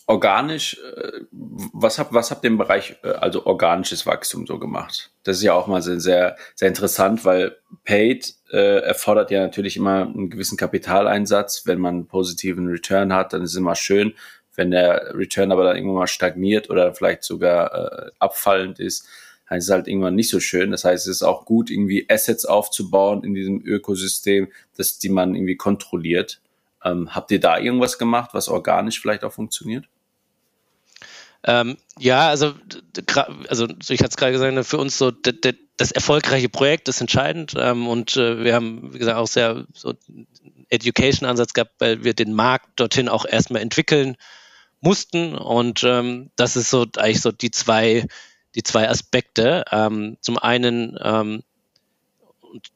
[0.06, 5.10] organisch, äh, was habt, was habt ihr im Bereich, äh, also organisches Wachstum so gemacht?
[5.24, 9.76] Das ist ja auch mal sehr, sehr, sehr interessant, weil Paid äh, erfordert ja natürlich
[9.76, 11.66] immer einen gewissen Kapitaleinsatz.
[11.66, 14.14] Wenn man einen positiven Return hat, dann ist es immer schön.
[14.54, 19.06] Wenn der Return aber dann irgendwann mal stagniert oder vielleicht sogar äh, abfallend ist,
[19.50, 20.70] ist es halt irgendwann nicht so schön.
[20.70, 25.34] Das heißt, es ist auch gut, irgendwie Assets aufzubauen in diesem Ökosystem, dass die man
[25.34, 26.40] irgendwie kontrolliert.
[26.84, 29.86] Ähm, habt ihr da irgendwas gemacht, was organisch vielleicht auch funktioniert?
[31.44, 32.54] Ähm, ja, also,
[33.48, 37.86] also ich hatte es gerade gesagt, für uns so das erfolgreiche Projekt ist entscheidend ähm,
[37.86, 39.94] und äh, wir haben, wie gesagt, auch sehr so
[40.70, 44.16] Education-Ansatz gehabt, weil wir den Markt dorthin auch erstmal entwickeln
[44.80, 48.06] mussten und ähm, das ist so eigentlich so die zwei
[48.56, 49.64] die zwei Aspekte.
[49.70, 51.42] Ähm, zum einen ähm,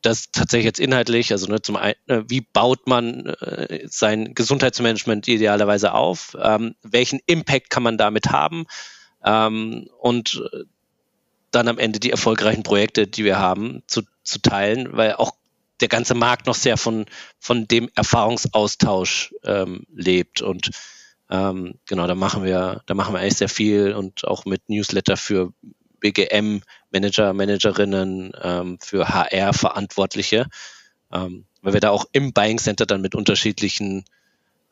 [0.03, 5.27] das tatsächlich jetzt inhaltlich, also ne, zum einen, äh, wie baut man äh, sein Gesundheitsmanagement
[5.27, 6.37] idealerweise auf?
[6.41, 8.67] Ähm, welchen Impact kann man damit haben?
[9.25, 10.65] Ähm, und äh,
[11.51, 15.33] dann am Ende die erfolgreichen Projekte, die wir haben, zu, zu teilen, weil auch
[15.81, 17.07] der ganze Markt noch sehr von,
[17.39, 20.43] von dem Erfahrungsaustausch ähm, lebt.
[20.43, 20.71] Und
[21.31, 25.17] ähm, genau, da machen wir, da machen wir eigentlich sehr viel und auch mit Newsletter
[25.17, 25.53] für
[26.01, 30.47] BGM-Manager, Managerinnen, ähm, für HR-Verantwortliche,
[31.13, 34.05] ähm, weil wir da auch im Buying Center dann mit unterschiedlichen,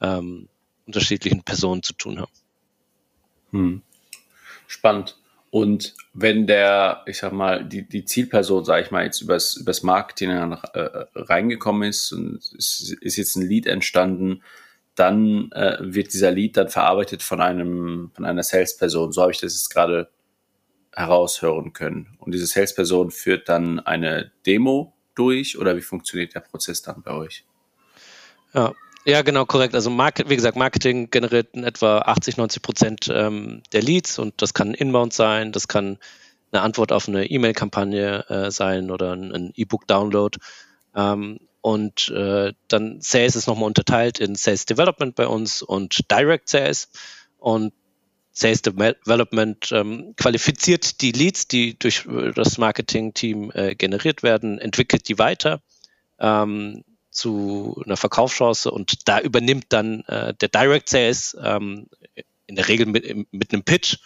[0.01, 0.49] ähm,
[0.87, 2.33] unterschiedlichen Personen zu tun haben.
[3.53, 3.83] Hm.
[4.66, 5.16] Spannend.
[5.51, 9.83] Und wenn der, ich sag mal, die, die Zielperson, sage ich mal, jetzt übers, übers
[9.83, 10.57] Marketing äh,
[11.14, 14.42] reingekommen ist und es ist jetzt ein Lead entstanden,
[14.99, 19.13] dann äh, wird dieser Lead dann verarbeitet von einem, von einer Salesperson.
[19.13, 20.09] So habe ich das jetzt gerade
[20.95, 22.17] heraushören können.
[22.19, 27.13] Und diese Salesperson führt dann eine Demo durch oder wie funktioniert der Prozess dann bei
[27.13, 27.45] euch?
[28.55, 28.73] Ja,
[29.05, 29.75] ja, genau, korrekt.
[29.75, 34.43] Also Market, wie gesagt, Marketing generiert in etwa 80, 90 Prozent ähm, der Leads und
[34.43, 35.99] das kann Inbound sein, das kann
[36.53, 40.39] eine Antwort auf eine E-Mail-Kampagne äh, sein oder ein, E-Book-Download.
[40.95, 46.48] Ähm, und äh, dann Sales ist nochmal unterteilt in Sales Development bei uns und Direct
[46.48, 46.88] Sales.
[47.37, 47.74] Und
[48.33, 55.11] Sales Development ähm, qualifiziert die Leads, die durch äh, das Marketing-Team äh, generiert werden, entwickelt
[55.11, 55.61] die weiter
[56.18, 61.88] ähm, zu einer Verkaufschance und da übernimmt dann äh, der Direct Sales ähm,
[62.46, 63.98] in der Regel mit, mit einem Pitch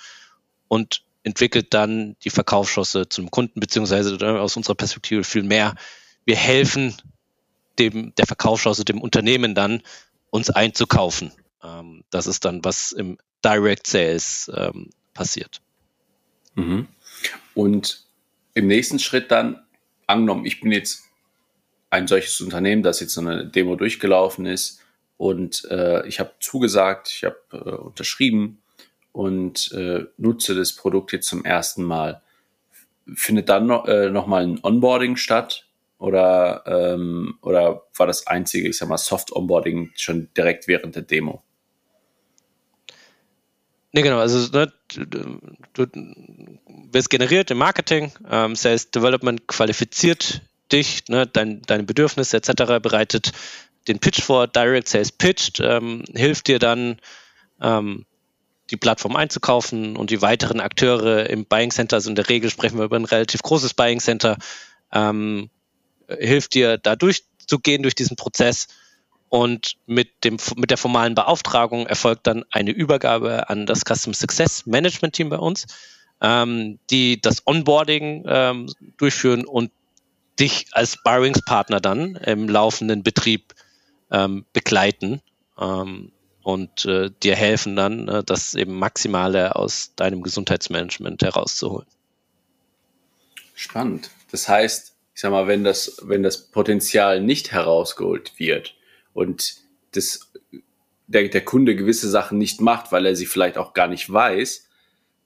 [0.66, 5.76] und entwickelt dann die Verkaufschance zum Kunden, beziehungsweise äh, aus unserer Perspektive viel mehr.
[6.24, 6.96] Wir helfen
[7.78, 9.82] dem, der Verkaufschance, dem Unternehmen dann,
[10.30, 11.32] uns einzukaufen.
[11.62, 15.60] Ähm, das ist dann, was im Direct Sales ähm, passiert.
[16.54, 16.88] Mhm.
[17.54, 18.04] Und
[18.54, 19.62] im nächsten Schritt dann,
[20.06, 21.04] angenommen, ich bin jetzt
[21.90, 24.80] ein solches Unternehmen, das jetzt so eine Demo durchgelaufen ist
[25.18, 28.62] und äh, ich habe zugesagt, ich habe äh, unterschrieben
[29.12, 32.22] und äh, nutze das Produkt jetzt zum ersten Mal.
[33.14, 35.66] Findet dann noch, äh, noch mal ein Onboarding statt
[36.02, 41.02] oder, ähm, oder war das einzige, ich sag mal, Soft Onboarding schon direkt während der
[41.02, 41.44] Demo?
[43.92, 45.36] Ne, genau, also ne, du,
[45.74, 45.86] du,
[46.90, 53.30] wirst generiert im Marketing, ähm, Sales Development qualifiziert dich, ne, dein, deine Bedürfnisse etc., bereitet
[53.86, 56.96] den Pitch vor, Direct Sales pitcht, ähm, hilft dir dann,
[57.60, 58.06] ähm,
[58.70, 62.78] die Plattform einzukaufen und die weiteren Akteure im Buying Center, also in der Regel sprechen
[62.78, 64.36] wir über ein relativ großes Buying Center,
[64.92, 65.50] ähm,
[66.20, 68.68] hilft dir da durchzugehen durch diesen Prozess
[69.28, 74.66] und mit, dem, mit der formalen Beauftragung erfolgt dann eine Übergabe an das Custom Success
[74.66, 75.66] Management Team bei uns,
[76.20, 78.66] ähm, die das Onboarding ähm,
[78.98, 79.70] durchführen und
[80.38, 83.54] dich als Sparringspartner dann im laufenden Betrieb
[84.10, 85.22] ähm, begleiten
[85.58, 91.88] ähm, und äh, dir helfen dann, äh, das eben Maximale aus deinem Gesundheitsmanagement herauszuholen.
[93.54, 94.10] Spannend.
[94.30, 98.74] Das heißt, ich sag mal, wenn das, wenn das Potenzial nicht herausgeholt wird,
[99.14, 99.56] und
[99.92, 100.32] das,
[101.06, 104.68] der, der Kunde gewisse Sachen nicht macht, weil er sie vielleicht auch gar nicht weiß,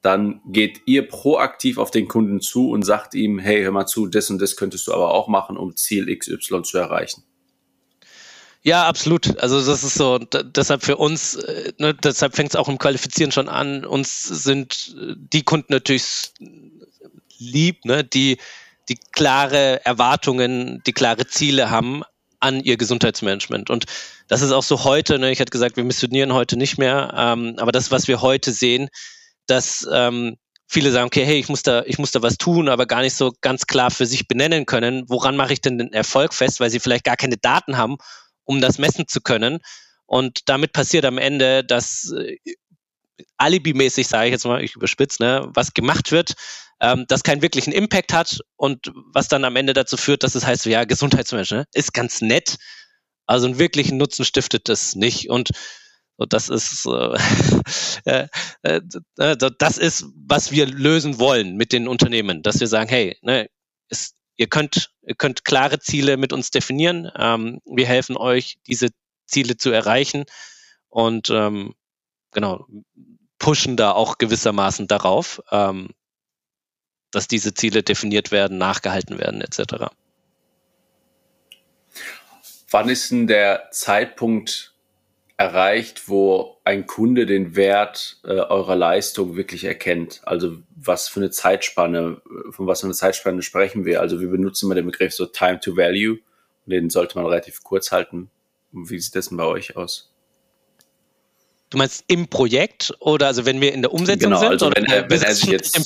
[0.03, 4.07] dann geht ihr proaktiv auf den Kunden zu und sagt ihm, hey, hör mal zu,
[4.07, 7.25] das und das könntest du aber auch machen, um Ziel XY zu erreichen.
[8.63, 9.39] Ja, absolut.
[9.39, 13.31] Also das ist so, deshalb für uns, äh, ne, deshalb fängt es auch im Qualifizieren
[13.31, 13.85] schon an.
[13.85, 16.33] Uns sind äh, die Kunden natürlich
[17.39, 18.39] lieb, ne, die,
[18.89, 22.03] die klare Erwartungen, die klare Ziele haben,
[22.41, 23.71] an ihr Gesundheitsmanagement.
[23.71, 23.87] Und
[24.29, 27.55] das ist auch so heute, ne, ich hatte gesagt, wir missionieren heute nicht mehr, ähm,
[27.59, 28.89] aber das, was wir heute sehen,
[29.47, 32.87] dass ähm, viele sagen, okay, hey, ich muss da, ich muss da was tun, aber
[32.87, 36.35] gar nicht so ganz klar für sich benennen können, woran mache ich denn den Erfolg
[36.35, 37.97] fest, weil sie vielleicht gar keine Daten haben,
[38.45, 39.61] um das messen zu können.
[40.07, 42.37] Und damit passiert am Ende, dass äh,
[43.37, 46.35] alibimäßig, sage ich jetzt mal, ich überspitze, ne, was gemacht wird,
[46.81, 50.47] ähm, das keinen wirklichen Impact hat und was dann am Ende dazu führt, dass es
[50.47, 52.57] heißt, ja, Gesundheitsmanagement ne, ist ganz nett,
[53.27, 55.31] also einen wirklichen Nutzen stiftet es nicht.
[55.31, 55.51] Und
[56.17, 57.19] und das ist, äh,
[58.63, 58.81] äh,
[59.19, 63.49] äh, das ist, was wir lösen wollen mit den Unternehmen, dass wir sagen, hey, ne,
[63.91, 67.11] ist, ihr könnt, ihr könnt klare Ziele mit uns definieren.
[67.17, 68.89] Ähm, wir helfen euch, diese
[69.27, 70.25] Ziele zu erreichen
[70.89, 71.75] und ähm,
[72.37, 72.67] genau
[73.39, 75.89] pushen da auch gewissermaßen darauf, ähm,
[77.11, 79.87] dass diese Ziele definiert werden, nachgehalten werden etc.
[82.71, 84.75] Wann ist denn der Zeitpunkt
[85.39, 90.21] erreicht, wo ein Kunde den Wert äh, eurer Leistung wirklich erkennt?
[90.25, 92.21] Also was für eine Zeitspanne,
[92.51, 94.01] von was für einer Zeitspanne sprechen wir?
[94.01, 96.19] Also wir benutzen immer den Begriff so Time to Value
[96.67, 98.31] und den sollte man relativ kurz halten.
[98.73, 100.13] Wie sieht das denn bei euch aus?
[101.71, 104.51] Du meinst im Projekt oder also wenn wir in der Umsetzung genau, sind?
[104.51, 105.77] Also oder wenn, er, wenn er sich jetzt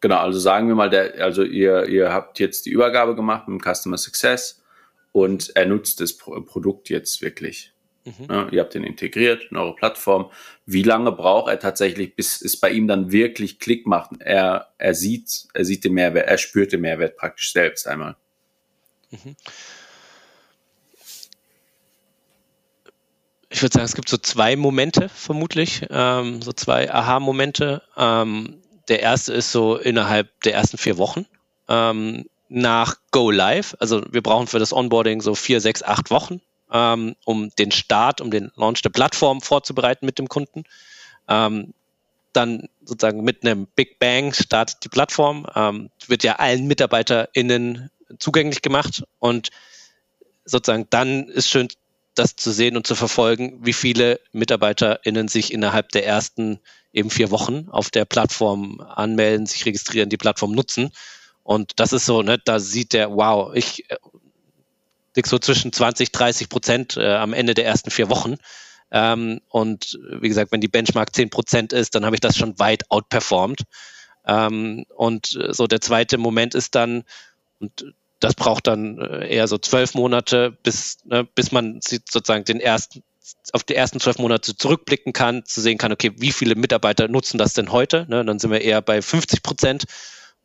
[0.00, 3.58] Genau, also sagen wir mal, der, also ihr, ihr habt jetzt die Übergabe gemacht mit
[3.58, 4.62] dem Customer Success
[5.12, 7.72] und er nutzt das Produkt jetzt wirklich.
[8.04, 8.26] Mhm.
[8.28, 10.30] Ja, ihr habt ihn integriert in eure Plattform.
[10.66, 14.10] Wie lange braucht er tatsächlich, bis es bei ihm dann wirklich Klick macht?
[14.20, 18.16] Er, er sieht, er sieht den Mehrwert, er spürt den Mehrwert praktisch selbst einmal.
[19.10, 19.36] Mhm.
[23.54, 27.82] Ich würde sagen, es gibt so zwei Momente vermutlich, ähm, so zwei Aha-Momente.
[27.96, 31.24] Ähm, der erste ist so innerhalb der ersten vier Wochen
[31.68, 33.76] ähm, nach Go Live.
[33.78, 36.40] Also wir brauchen für das Onboarding so vier, sechs, acht Wochen
[36.72, 40.64] ähm, um den Start, um den Launch der Plattform vorzubereiten mit dem Kunden.
[41.28, 41.74] Ähm,
[42.32, 47.88] dann sozusagen mit einem Big Bang startet die Plattform, ähm, wird ja allen MitarbeiterInnen
[48.18, 49.50] zugänglich gemacht und
[50.44, 51.68] sozusagen dann ist schön,
[52.14, 56.60] das zu sehen und zu verfolgen, wie viele MitarbeiterInnen sich innerhalb der ersten
[56.92, 60.90] eben vier Wochen auf der Plattform anmelden, sich registrieren, die Plattform nutzen.
[61.42, 63.84] Und das ist so, ne, da sieht der, wow, ich
[65.16, 68.36] liegt so zwischen 20, 30 Prozent äh, am Ende der ersten vier Wochen.
[68.90, 72.58] Ähm, und wie gesagt, wenn die Benchmark 10 Prozent ist, dann habe ich das schon
[72.58, 73.62] weit outperformed.
[74.26, 77.04] Ähm, und äh, so der zweite Moment ist dann,
[77.60, 82.60] und das braucht dann äh, eher so zwölf Monate, bis, ne, bis man sozusagen den
[82.60, 83.02] ersten,
[83.52, 87.38] auf die ersten zwölf Monate zurückblicken kann, zu sehen kann, okay, wie viele Mitarbeiter nutzen
[87.38, 88.06] das denn heute?
[88.08, 89.84] Ne, dann sind wir eher bei 50 Prozent.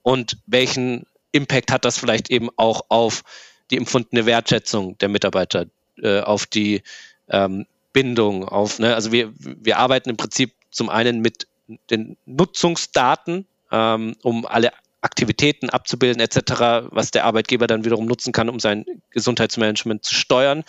[0.02, 3.24] Und welchen Impact hat das vielleicht eben auch auf
[3.72, 5.66] die empfundene Wertschätzung der Mitarbeiter,
[6.02, 6.82] äh, auf die
[7.30, 11.48] ähm, Bindung, auf, ne, also wir, wir arbeiten im Prinzip zum einen mit
[11.90, 18.50] den Nutzungsdaten, ähm, um alle Aktivitäten abzubilden etc., was der Arbeitgeber dann wiederum nutzen kann,
[18.50, 20.64] um sein Gesundheitsmanagement zu steuern.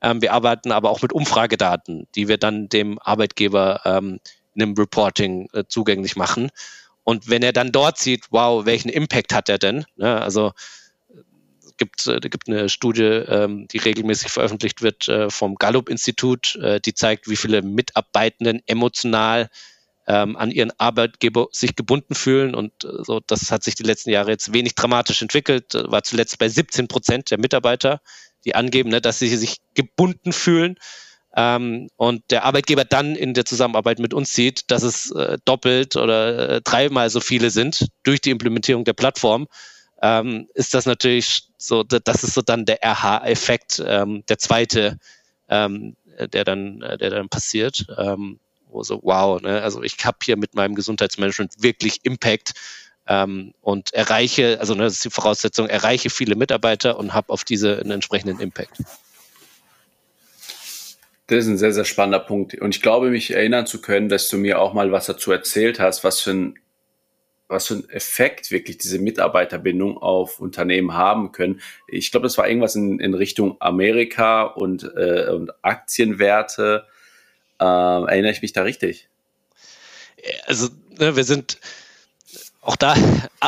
[0.00, 4.20] Ähm, wir arbeiten aber auch mit Umfragedaten, die wir dann dem Arbeitgeber ähm,
[4.54, 6.50] in einem Reporting äh, zugänglich machen.
[7.04, 9.84] Und wenn er dann dort sieht, wow, welchen Impact hat er denn?
[9.96, 10.20] Ne?
[10.20, 10.52] Also
[11.76, 16.94] gibt, äh, gibt eine Studie, ähm, die regelmäßig veröffentlicht wird äh, vom Gallup-Institut, äh, die
[16.94, 19.48] zeigt, wie viele Mitarbeitenden emotional
[20.06, 22.54] ähm, an ihren Arbeitgeber sich gebunden fühlen.
[22.54, 26.02] Und äh, so, das hat sich die letzten Jahre jetzt wenig dramatisch entwickelt, äh, war
[26.02, 28.00] zuletzt bei 17 Prozent der Mitarbeiter,
[28.44, 30.76] die angeben, ne, dass sie sich gebunden fühlen.
[31.36, 35.96] Ähm, und der Arbeitgeber dann in der Zusammenarbeit mit uns sieht, dass es äh, doppelt
[35.96, 39.48] oder äh, dreimal so viele sind durch die Implementierung der Plattform
[40.02, 44.98] ähm, ist das natürlich so, das ist so dann der RH-Effekt, ähm, der zweite,
[45.48, 45.96] ähm,
[46.32, 48.38] der dann, der dann passiert, ähm,
[48.82, 52.52] so, wow, ne, also ich habe hier mit meinem Gesundheitsmanagement wirklich Impact
[53.06, 57.44] ähm, und erreiche, also ne, das ist die Voraussetzung, erreiche viele Mitarbeiter und habe auf
[57.44, 58.78] diese einen entsprechenden Impact.
[61.28, 62.54] Das ist ein sehr, sehr spannender Punkt.
[62.54, 65.80] Und ich glaube, mich erinnern zu können, dass du mir auch mal was dazu erzählt
[65.80, 66.58] hast, was für ein
[67.48, 71.60] was für einen Effekt wirklich diese Mitarbeiterbindung auf Unternehmen haben können.
[71.86, 76.86] Ich glaube, das war irgendwas in, in Richtung Amerika und, äh, und Aktienwerte.
[77.60, 79.08] Äh, erinnere ich mich da richtig?
[80.46, 81.58] Also, ne, wir sind
[82.60, 82.94] auch da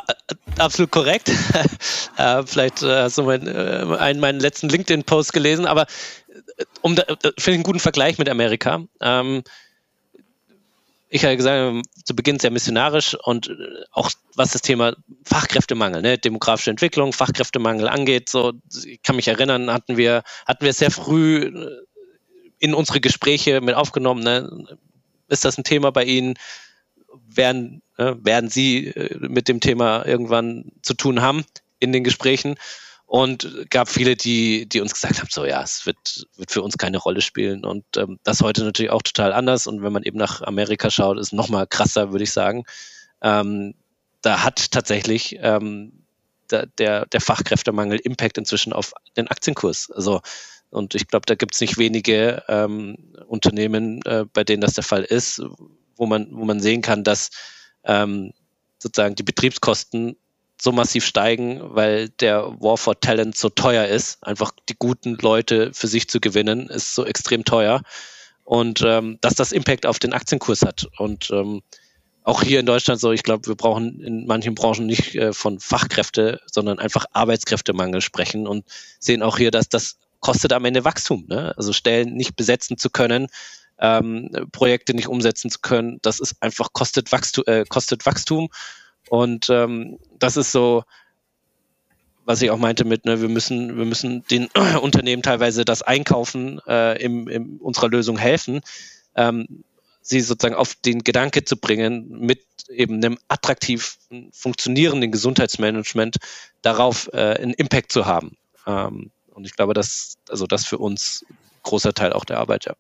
[0.58, 1.30] absolut korrekt.
[2.16, 5.86] äh, vielleicht äh, hast du mein, äh, einen meinen letzten LinkedIn-Post gelesen, aber
[6.56, 8.84] äh, um da, finde ich einen guten Vergleich mit Amerika.
[9.00, 9.42] Ähm,
[11.10, 13.50] ich habe gesagt, zu Beginn sehr missionarisch und
[13.92, 14.94] auch was das Thema
[15.24, 18.52] Fachkräftemangel, ne, demografische Entwicklung, Fachkräftemangel angeht, so,
[18.84, 21.50] ich kann mich erinnern, hatten wir, hatten wir sehr früh
[22.58, 24.66] in unsere Gespräche mit aufgenommen, ne,
[25.28, 26.34] ist das ein Thema bei Ihnen?
[27.26, 31.44] Werden, äh, werden Sie äh, mit dem Thema irgendwann zu tun haben
[31.78, 32.56] in den Gesprächen?
[33.06, 36.76] Und gab viele, die, die uns gesagt haben, so ja, es wird, wird für uns
[36.76, 37.64] keine Rolle spielen.
[37.64, 39.66] Und ähm, das heute natürlich auch total anders.
[39.66, 42.64] Und wenn man eben nach Amerika schaut, ist noch mal krasser, würde ich sagen.
[43.22, 43.74] Ähm,
[44.20, 46.04] da hat tatsächlich ähm,
[46.50, 49.90] der, der, der Fachkräftemangel Impact inzwischen auf den Aktienkurs.
[49.90, 50.20] Also
[50.70, 54.84] und ich glaube, da gibt es nicht wenige ähm, Unternehmen, äh, bei denen das der
[54.84, 55.42] Fall ist,
[55.96, 57.30] wo man, wo man sehen kann, dass
[57.84, 58.32] ähm,
[58.78, 60.16] sozusagen die Betriebskosten
[60.60, 64.22] so massiv steigen, weil der War for Talent so teuer ist.
[64.22, 67.82] Einfach die guten Leute für sich zu gewinnen, ist so extrem teuer.
[68.44, 70.88] Und ähm, dass das Impact auf den Aktienkurs hat.
[70.98, 71.62] Und ähm,
[72.24, 75.60] auch hier in Deutschland so, ich glaube, wir brauchen in manchen Branchen nicht äh, von
[75.60, 78.64] Fachkräfte, sondern einfach Arbeitskräftemangel sprechen und
[78.98, 81.24] sehen auch hier, dass das kostet am Ende Wachstum.
[81.28, 81.54] Ne?
[81.56, 83.28] Also Stellen nicht besetzen zu können,
[83.78, 88.48] ähm, Projekte nicht umsetzen zu können, das ist einfach kostet Wachstum, äh, kostet Wachstum.
[89.08, 90.84] Und ähm, das ist so,
[92.24, 94.48] was ich auch meinte mit, ne, wir müssen, wir müssen den
[94.82, 98.60] Unternehmen teilweise das Einkaufen äh, im, in unserer Lösung helfen,
[99.14, 99.64] ähm,
[100.02, 103.98] sie sozusagen auf den Gedanke zu bringen, mit eben einem attraktiv
[104.32, 106.16] funktionierenden Gesundheitsmanagement
[106.62, 108.36] darauf äh, einen Impact zu haben.
[108.66, 111.24] Ähm, und ich glaube, dass, also das für uns
[111.62, 112.74] großer Teil auch der Arbeit, ja.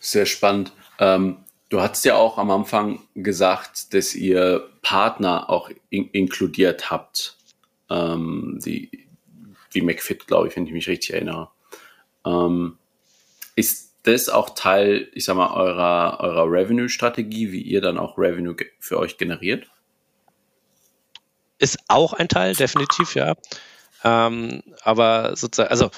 [0.00, 0.70] Sehr spannend.
[0.98, 1.38] Ähm,
[1.70, 7.38] du hast ja auch am Anfang gesagt, dass ihr Partner auch in inkludiert habt,
[7.88, 9.08] ähm, die,
[9.72, 11.50] wie McFit, glaube ich, wenn ich mich richtig erinnere.
[12.26, 12.76] Ähm,
[13.56, 18.54] ist das auch Teil, ich sag mal, eurer, eurer Revenue-Strategie, wie ihr dann auch Revenue
[18.78, 19.70] für euch generiert?
[21.58, 23.36] Ist auch ein Teil, definitiv, ja.
[24.04, 25.90] Ähm, aber sozusagen, also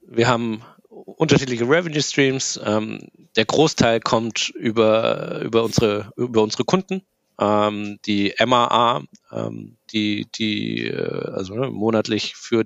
[0.00, 2.58] wir haben unterschiedliche Revenue Streams.
[2.64, 7.02] Ähm, der Großteil kommt über, über, unsere, über unsere Kunden.
[7.38, 12.64] Ähm, die MAA, ähm, die, die äh, also ne, monatlich für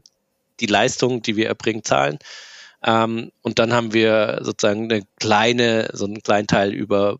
[0.60, 2.18] die Leistung, die wir erbringen, zahlen.
[2.82, 7.18] Ähm, und dann haben wir sozusagen eine kleine, so einen kleinen Teil über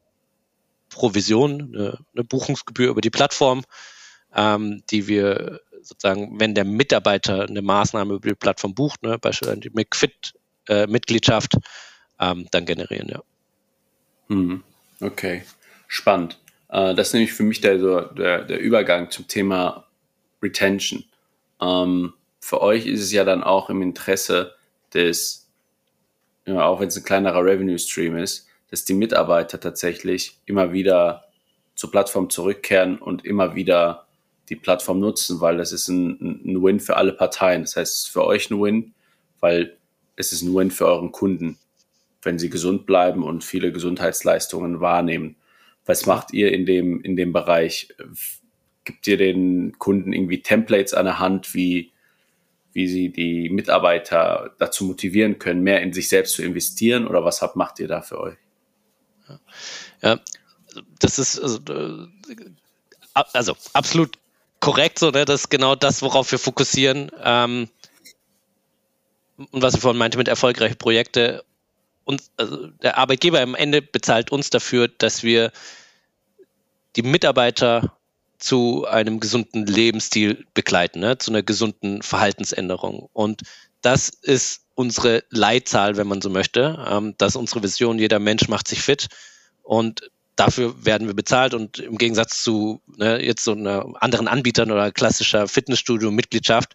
[0.90, 3.62] Provision, eine, eine Buchungsgebühr über die Plattform,
[4.34, 9.60] ähm, die wir sozusagen, wenn der Mitarbeiter eine Maßnahme über die Plattform bucht, ne, beispielsweise
[9.60, 13.22] die McFit-Mitgliedschaft, äh, ähm, dann generieren, ja.
[14.28, 14.62] Hm.
[15.00, 15.42] Okay,
[15.88, 16.38] spannend.
[16.68, 17.78] Äh, das ist nämlich für mich der,
[18.14, 19.86] der, der Übergang zum Thema
[20.42, 21.04] Retention.
[21.60, 24.54] Ähm, für euch ist es ja dann auch im Interesse
[24.92, 25.50] des,
[26.46, 31.24] ja, auch wenn es ein kleinerer Revenue Stream ist, dass die Mitarbeiter tatsächlich immer wieder
[31.74, 34.03] zur Plattform zurückkehren und immer wieder
[34.48, 37.62] die Plattform nutzen, weil das ist ein, ein Win für alle Parteien.
[37.62, 38.94] Das heißt, es ist für euch ein Win,
[39.40, 39.76] weil
[40.16, 41.59] es ist ein Win für euren Kunden,
[42.22, 45.37] wenn sie gesund bleiben und viele Gesundheitsleistungen wahrnehmen.
[45.87, 47.88] Was macht ihr in dem, in dem Bereich?
[48.85, 51.92] Gibt ihr den Kunden irgendwie Templates an der Hand, wie,
[52.72, 57.07] wie sie die Mitarbeiter dazu motivieren können, mehr in sich selbst zu investieren?
[57.07, 58.37] Oder was habt, macht ihr da für euch?
[60.02, 60.20] Ja,
[60.98, 62.09] das ist also, äh,
[63.33, 64.18] also absolut
[64.64, 65.27] korrekt, so, ne?
[65.27, 67.11] Das ist genau das, worauf wir fokussieren.
[67.22, 67.68] Ähm,
[69.37, 71.40] und was ich vorhin meinte mit erfolgreichen Projekten.
[72.05, 75.53] Und also der Arbeitgeber am Ende bezahlt uns dafür, dass wir
[76.96, 77.94] die Mitarbeiter
[78.38, 81.18] zu einem gesunden Lebensstil begleiten, ne?
[81.18, 83.11] zu einer gesunden Verhaltensänderung.
[83.12, 83.42] Und
[83.83, 86.83] das ist unsere Leitzahl, wenn man so möchte.
[86.88, 89.09] Ähm, das ist unsere Vision, jeder Mensch macht sich fit.
[89.62, 94.70] Und dafür werden wir bezahlt und im Gegensatz zu ne, jetzt so einer anderen Anbietern
[94.70, 96.74] oder klassischer Fitnessstudio-Mitgliedschaft,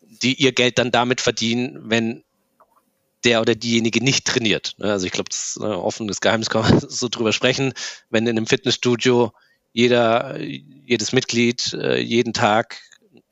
[0.00, 2.22] die ihr Geld dann damit verdienen, wenn
[3.24, 4.74] der oder diejenige nicht trainiert.
[4.78, 7.72] Ne, also ich glaube, das ist ein offenes Geheimnis, kann man so drüber sprechen.
[8.10, 9.32] Wenn in einem Fitnessstudio
[9.72, 12.80] jeder, jedes Mitglied äh, jeden Tag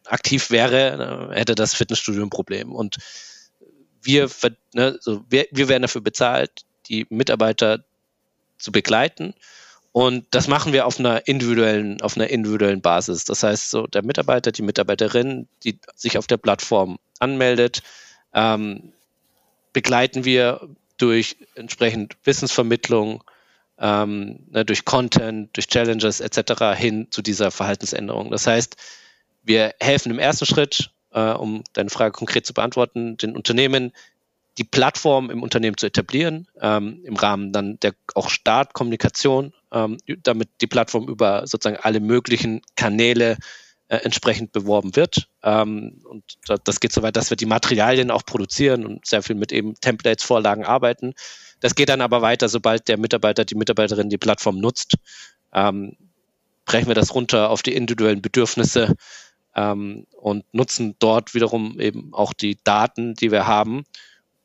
[0.05, 2.73] aktiv wäre, äh, hätte das Fitnessstudio ein Problem.
[2.73, 2.97] Und
[4.03, 4.29] wir,
[4.75, 7.85] ne, so, wir, wir werden dafür bezahlt, die Mitarbeiter
[8.65, 9.35] zu begleiten.
[9.93, 13.25] Und das machen wir auf einer individuellen, auf einer individuellen Basis.
[13.25, 17.83] Das heißt, so der Mitarbeiter, die Mitarbeiterin, die sich auf der Plattform anmeldet,
[18.33, 18.93] ähm,
[19.73, 23.23] begleiten wir durch entsprechend Wissensvermittlung,
[23.79, 26.77] ähm, ne, durch Content, durch Challenges etc.
[26.77, 28.33] hin zu dieser Verhaltensänderung.
[28.33, 28.77] Das heißt,
[29.45, 33.93] wir helfen im ersten Schritt, äh, um deine Frage konkret zu beantworten, den Unternehmen
[34.59, 40.49] die Plattform im Unternehmen zu etablieren, ähm, im Rahmen dann der auch Startkommunikation, ähm, damit
[40.61, 43.37] die Plattform über sozusagen alle möglichen Kanäle
[43.89, 45.29] äh, entsprechend beworben wird.
[45.43, 46.25] Ähm, und
[46.65, 49.75] das geht so weit, dass wir die Materialien auch produzieren und sehr viel mit eben
[49.75, 51.15] Templates, Vorlagen arbeiten.
[51.61, 54.95] Das geht dann aber weiter, sobald der Mitarbeiter, die Mitarbeiterin die Plattform nutzt,
[55.53, 55.97] ähm,
[56.65, 58.95] brechen wir das runter auf die individuellen Bedürfnisse
[59.55, 63.85] ähm, und nutzen dort wiederum eben auch die Daten, die wir haben,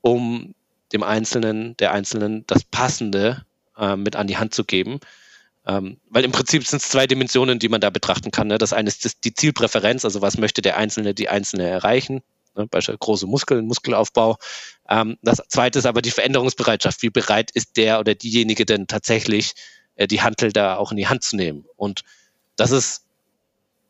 [0.01, 0.53] um
[0.93, 3.45] dem Einzelnen, der Einzelnen das Passende
[3.77, 4.99] äh, mit an die Hand zu geben.
[5.67, 8.47] Ähm, weil im Prinzip sind es zwei Dimensionen, die man da betrachten kann.
[8.47, 8.57] Ne?
[8.57, 12.21] Das eine ist das, die Zielpräferenz, also was möchte der Einzelne, die Einzelne erreichen.
[12.55, 12.67] Ne?
[12.67, 14.37] Beispiel große Muskeln, Muskelaufbau.
[14.89, 17.01] Ähm, das zweite ist aber die Veränderungsbereitschaft.
[17.03, 19.53] Wie bereit ist der oder diejenige denn tatsächlich,
[19.95, 21.65] äh, die Handel da auch in die Hand zu nehmen?
[21.75, 22.01] Und
[22.55, 23.05] das ist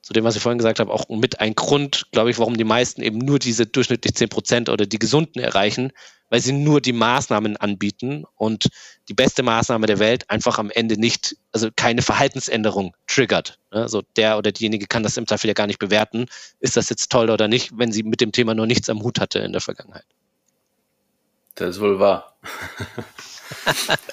[0.10, 2.64] zu dem, was ich vorhin gesagt habe, auch mit ein Grund, glaube ich, warum die
[2.64, 5.91] meisten eben nur diese durchschnittlich 10 Prozent oder die Gesunden erreichen,
[6.32, 8.70] weil sie nur die Maßnahmen anbieten und
[9.07, 13.60] die beste Maßnahme der Welt einfach am Ende nicht, also keine Verhaltensänderung triggert.
[13.70, 16.26] Also der oder diejenige kann das im Zweifel ja gar nicht bewerten,
[16.60, 19.20] ist das jetzt toll oder nicht, wenn sie mit dem Thema noch nichts am Hut
[19.20, 20.05] hatte in der Vergangenheit.
[21.53, 22.36] Das ist wohl wahr.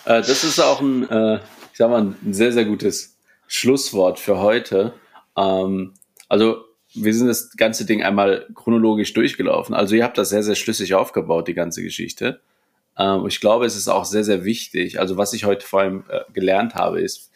[0.07, 3.19] Äh, das ist auch ein, äh, ich sag mal, ein sehr, sehr gutes
[3.49, 4.95] Schlusswort für heute.
[5.37, 5.95] Ähm,
[6.29, 6.65] also
[6.95, 9.75] wir sind das ganze Ding einmal chronologisch durchgelaufen.
[9.75, 12.41] Also ihr habt das sehr, sehr schlüssig aufgebaut, die ganze Geschichte.
[12.99, 14.99] Ähm, ich glaube, es ist auch sehr, sehr wichtig.
[14.99, 17.31] Also was ich heute vor allem äh, gelernt habe, ist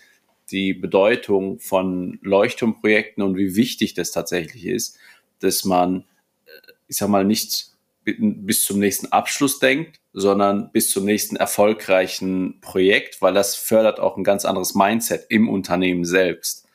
[0.51, 4.99] die Bedeutung von Leuchtturmprojekten und wie wichtig das tatsächlich ist,
[5.41, 6.05] dass man,
[6.47, 7.67] äh, ich sag mal, nicht
[8.05, 14.17] bis zum nächsten Abschluss denkt, sondern bis zum nächsten erfolgreichen Projekt, weil das fördert auch
[14.17, 16.67] ein ganz anderes Mindset im Unternehmen selbst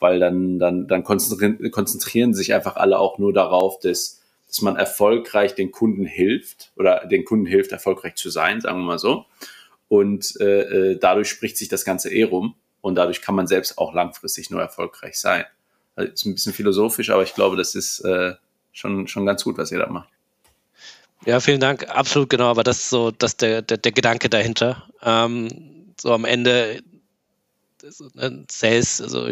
[0.00, 4.76] weil dann, dann, dann konzentrieren, konzentrieren sich einfach alle auch nur darauf, dass, dass man
[4.76, 9.24] erfolgreich den Kunden hilft oder den Kunden hilft, erfolgreich zu sein, sagen wir mal so.
[9.88, 13.78] Und äh, äh, dadurch spricht sich das Ganze eh rum und dadurch kann man selbst
[13.78, 15.44] auch langfristig nur erfolgreich sein.
[15.96, 18.34] Also ist ein bisschen philosophisch, aber ich glaube, das ist äh,
[18.72, 20.08] schon, schon ganz gut, was ihr da macht.
[21.26, 21.88] Ja, vielen Dank.
[21.88, 24.88] Absolut genau, aber das ist so das der, der, der Gedanke dahinter.
[25.02, 25.48] Ähm,
[26.00, 26.80] so am Ende
[28.14, 29.26] Ne, Sales, also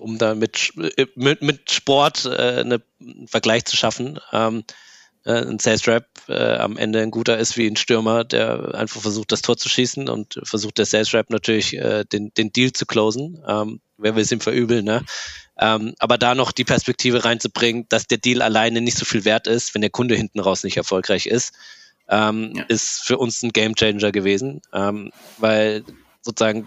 [0.00, 0.72] um da mit,
[1.14, 4.18] mit, mit Sport äh, eine, einen Vergleich zu schaffen.
[4.32, 4.64] Ähm,
[5.24, 9.02] äh, ein Sales Rap äh, am Ende ein guter ist wie ein Stürmer, der einfach
[9.02, 12.72] versucht, das Tor zu schießen und versucht der Sales Rap natürlich äh, den, den Deal
[12.72, 13.42] zu closen.
[13.46, 15.04] Ähm, wer will es ihm verübeln, ne?
[15.58, 19.46] Ähm, aber da noch die Perspektive reinzubringen, dass der Deal alleine nicht so viel wert
[19.46, 21.52] ist, wenn der Kunde hinten raus nicht erfolgreich ist,
[22.08, 22.64] ähm, ja.
[22.64, 25.84] ist für uns ein Game Changer gewesen, ähm, weil
[26.22, 26.66] sozusagen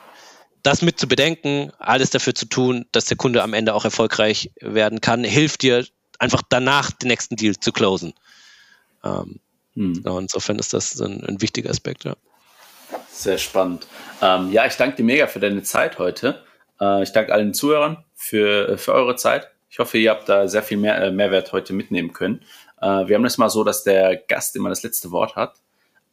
[0.64, 4.52] das mit zu bedenken, alles dafür zu tun, dass der Kunde am Ende auch erfolgreich
[4.62, 5.86] werden kann, hilft dir
[6.20, 8.14] einfach danach den nächsten Deal zu closen.
[9.04, 9.40] Ähm,
[9.76, 9.96] hm.
[9.96, 12.16] genau, insofern ist das ein, ein, wichtiger Aspekt, ja.
[13.10, 13.88] Sehr spannend.
[14.22, 16.44] Ähm, ja, ich danke dir mega für deine Zeit heute.
[16.80, 19.50] Äh, ich danke allen Zuhörern für, für eure Zeit.
[19.70, 22.42] Ich hoffe, ihr habt da sehr viel mehr, äh, Mehrwert heute mitnehmen können.
[22.80, 25.56] Äh, wir haben das mal so, dass der Gast immer das letzte Wort hat.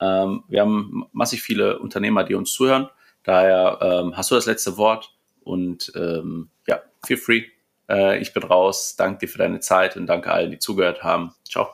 [0.00, 2.88] Ähm, wir haben massig viele Unternehmer, die uns zuhören.
[3.24, 7.44] Daher ähm, hast du das letzte Wort und ähm, ja, feel free.
[7.88, 8.94] Äh, ich bin raus.
[8.96, 11.34] Danke dir für deine Zeit und danke allen, die zugehört haben.
[11.48, 11.68] Ciao.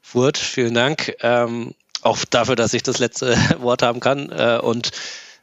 [0.00, 1.16] Furt, vielen Dank.
[1.20, 4.30] Ähm, auch dafür, dass ich das letzte Wort haben kann.
[4.30, 4.90] Äh, und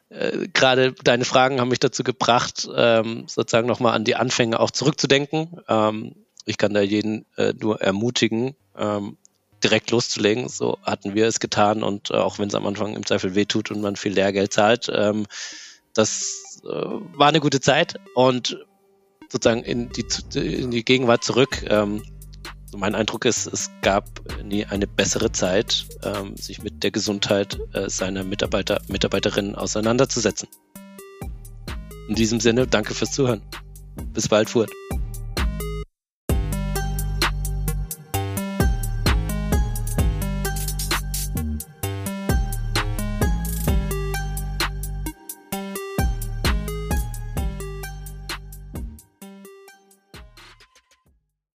[0.10, 4.72] äh, gerade deine Fragen haben mich dazu gebracht, ähm, sozusagen nochmal an die Anfänge auch
[4.72, 5.62] zurückzudenken.
[5.68, 9.18] Ähm, ich kann da jeden äh, nur ermutigen, ähm,
[9.64, 10.50] direkt loszulegen.
[10.50, 13.72] So hatten wir es getan und äh, auch wenn es am Anfang im Zweifel wehtut
[13.72, 15.26] und man viel Lehrgeld zahlt, ähm,
[15.94, 18.58] das äh, war eine gute Zeit und
[19.30, 20.06] sozusagen in die,
[20.38, 21.64] in die Gegenwart zurück.
[21.68, 22.04] Ähm,
[22.76, 24.06] mein Eindruck ist, es gab
[24.44, 30.48] nie eine bessere Zeit, ähm, sich mit der Gesundheit äh, seiner Mitarbeiter, Mitarbeiterinnen auseinanderzusetzen.
[32.08, 33.42] In diesem Sinne, danke fürs Zuhören.
[34.14, 34.72] Bis bald, Furt.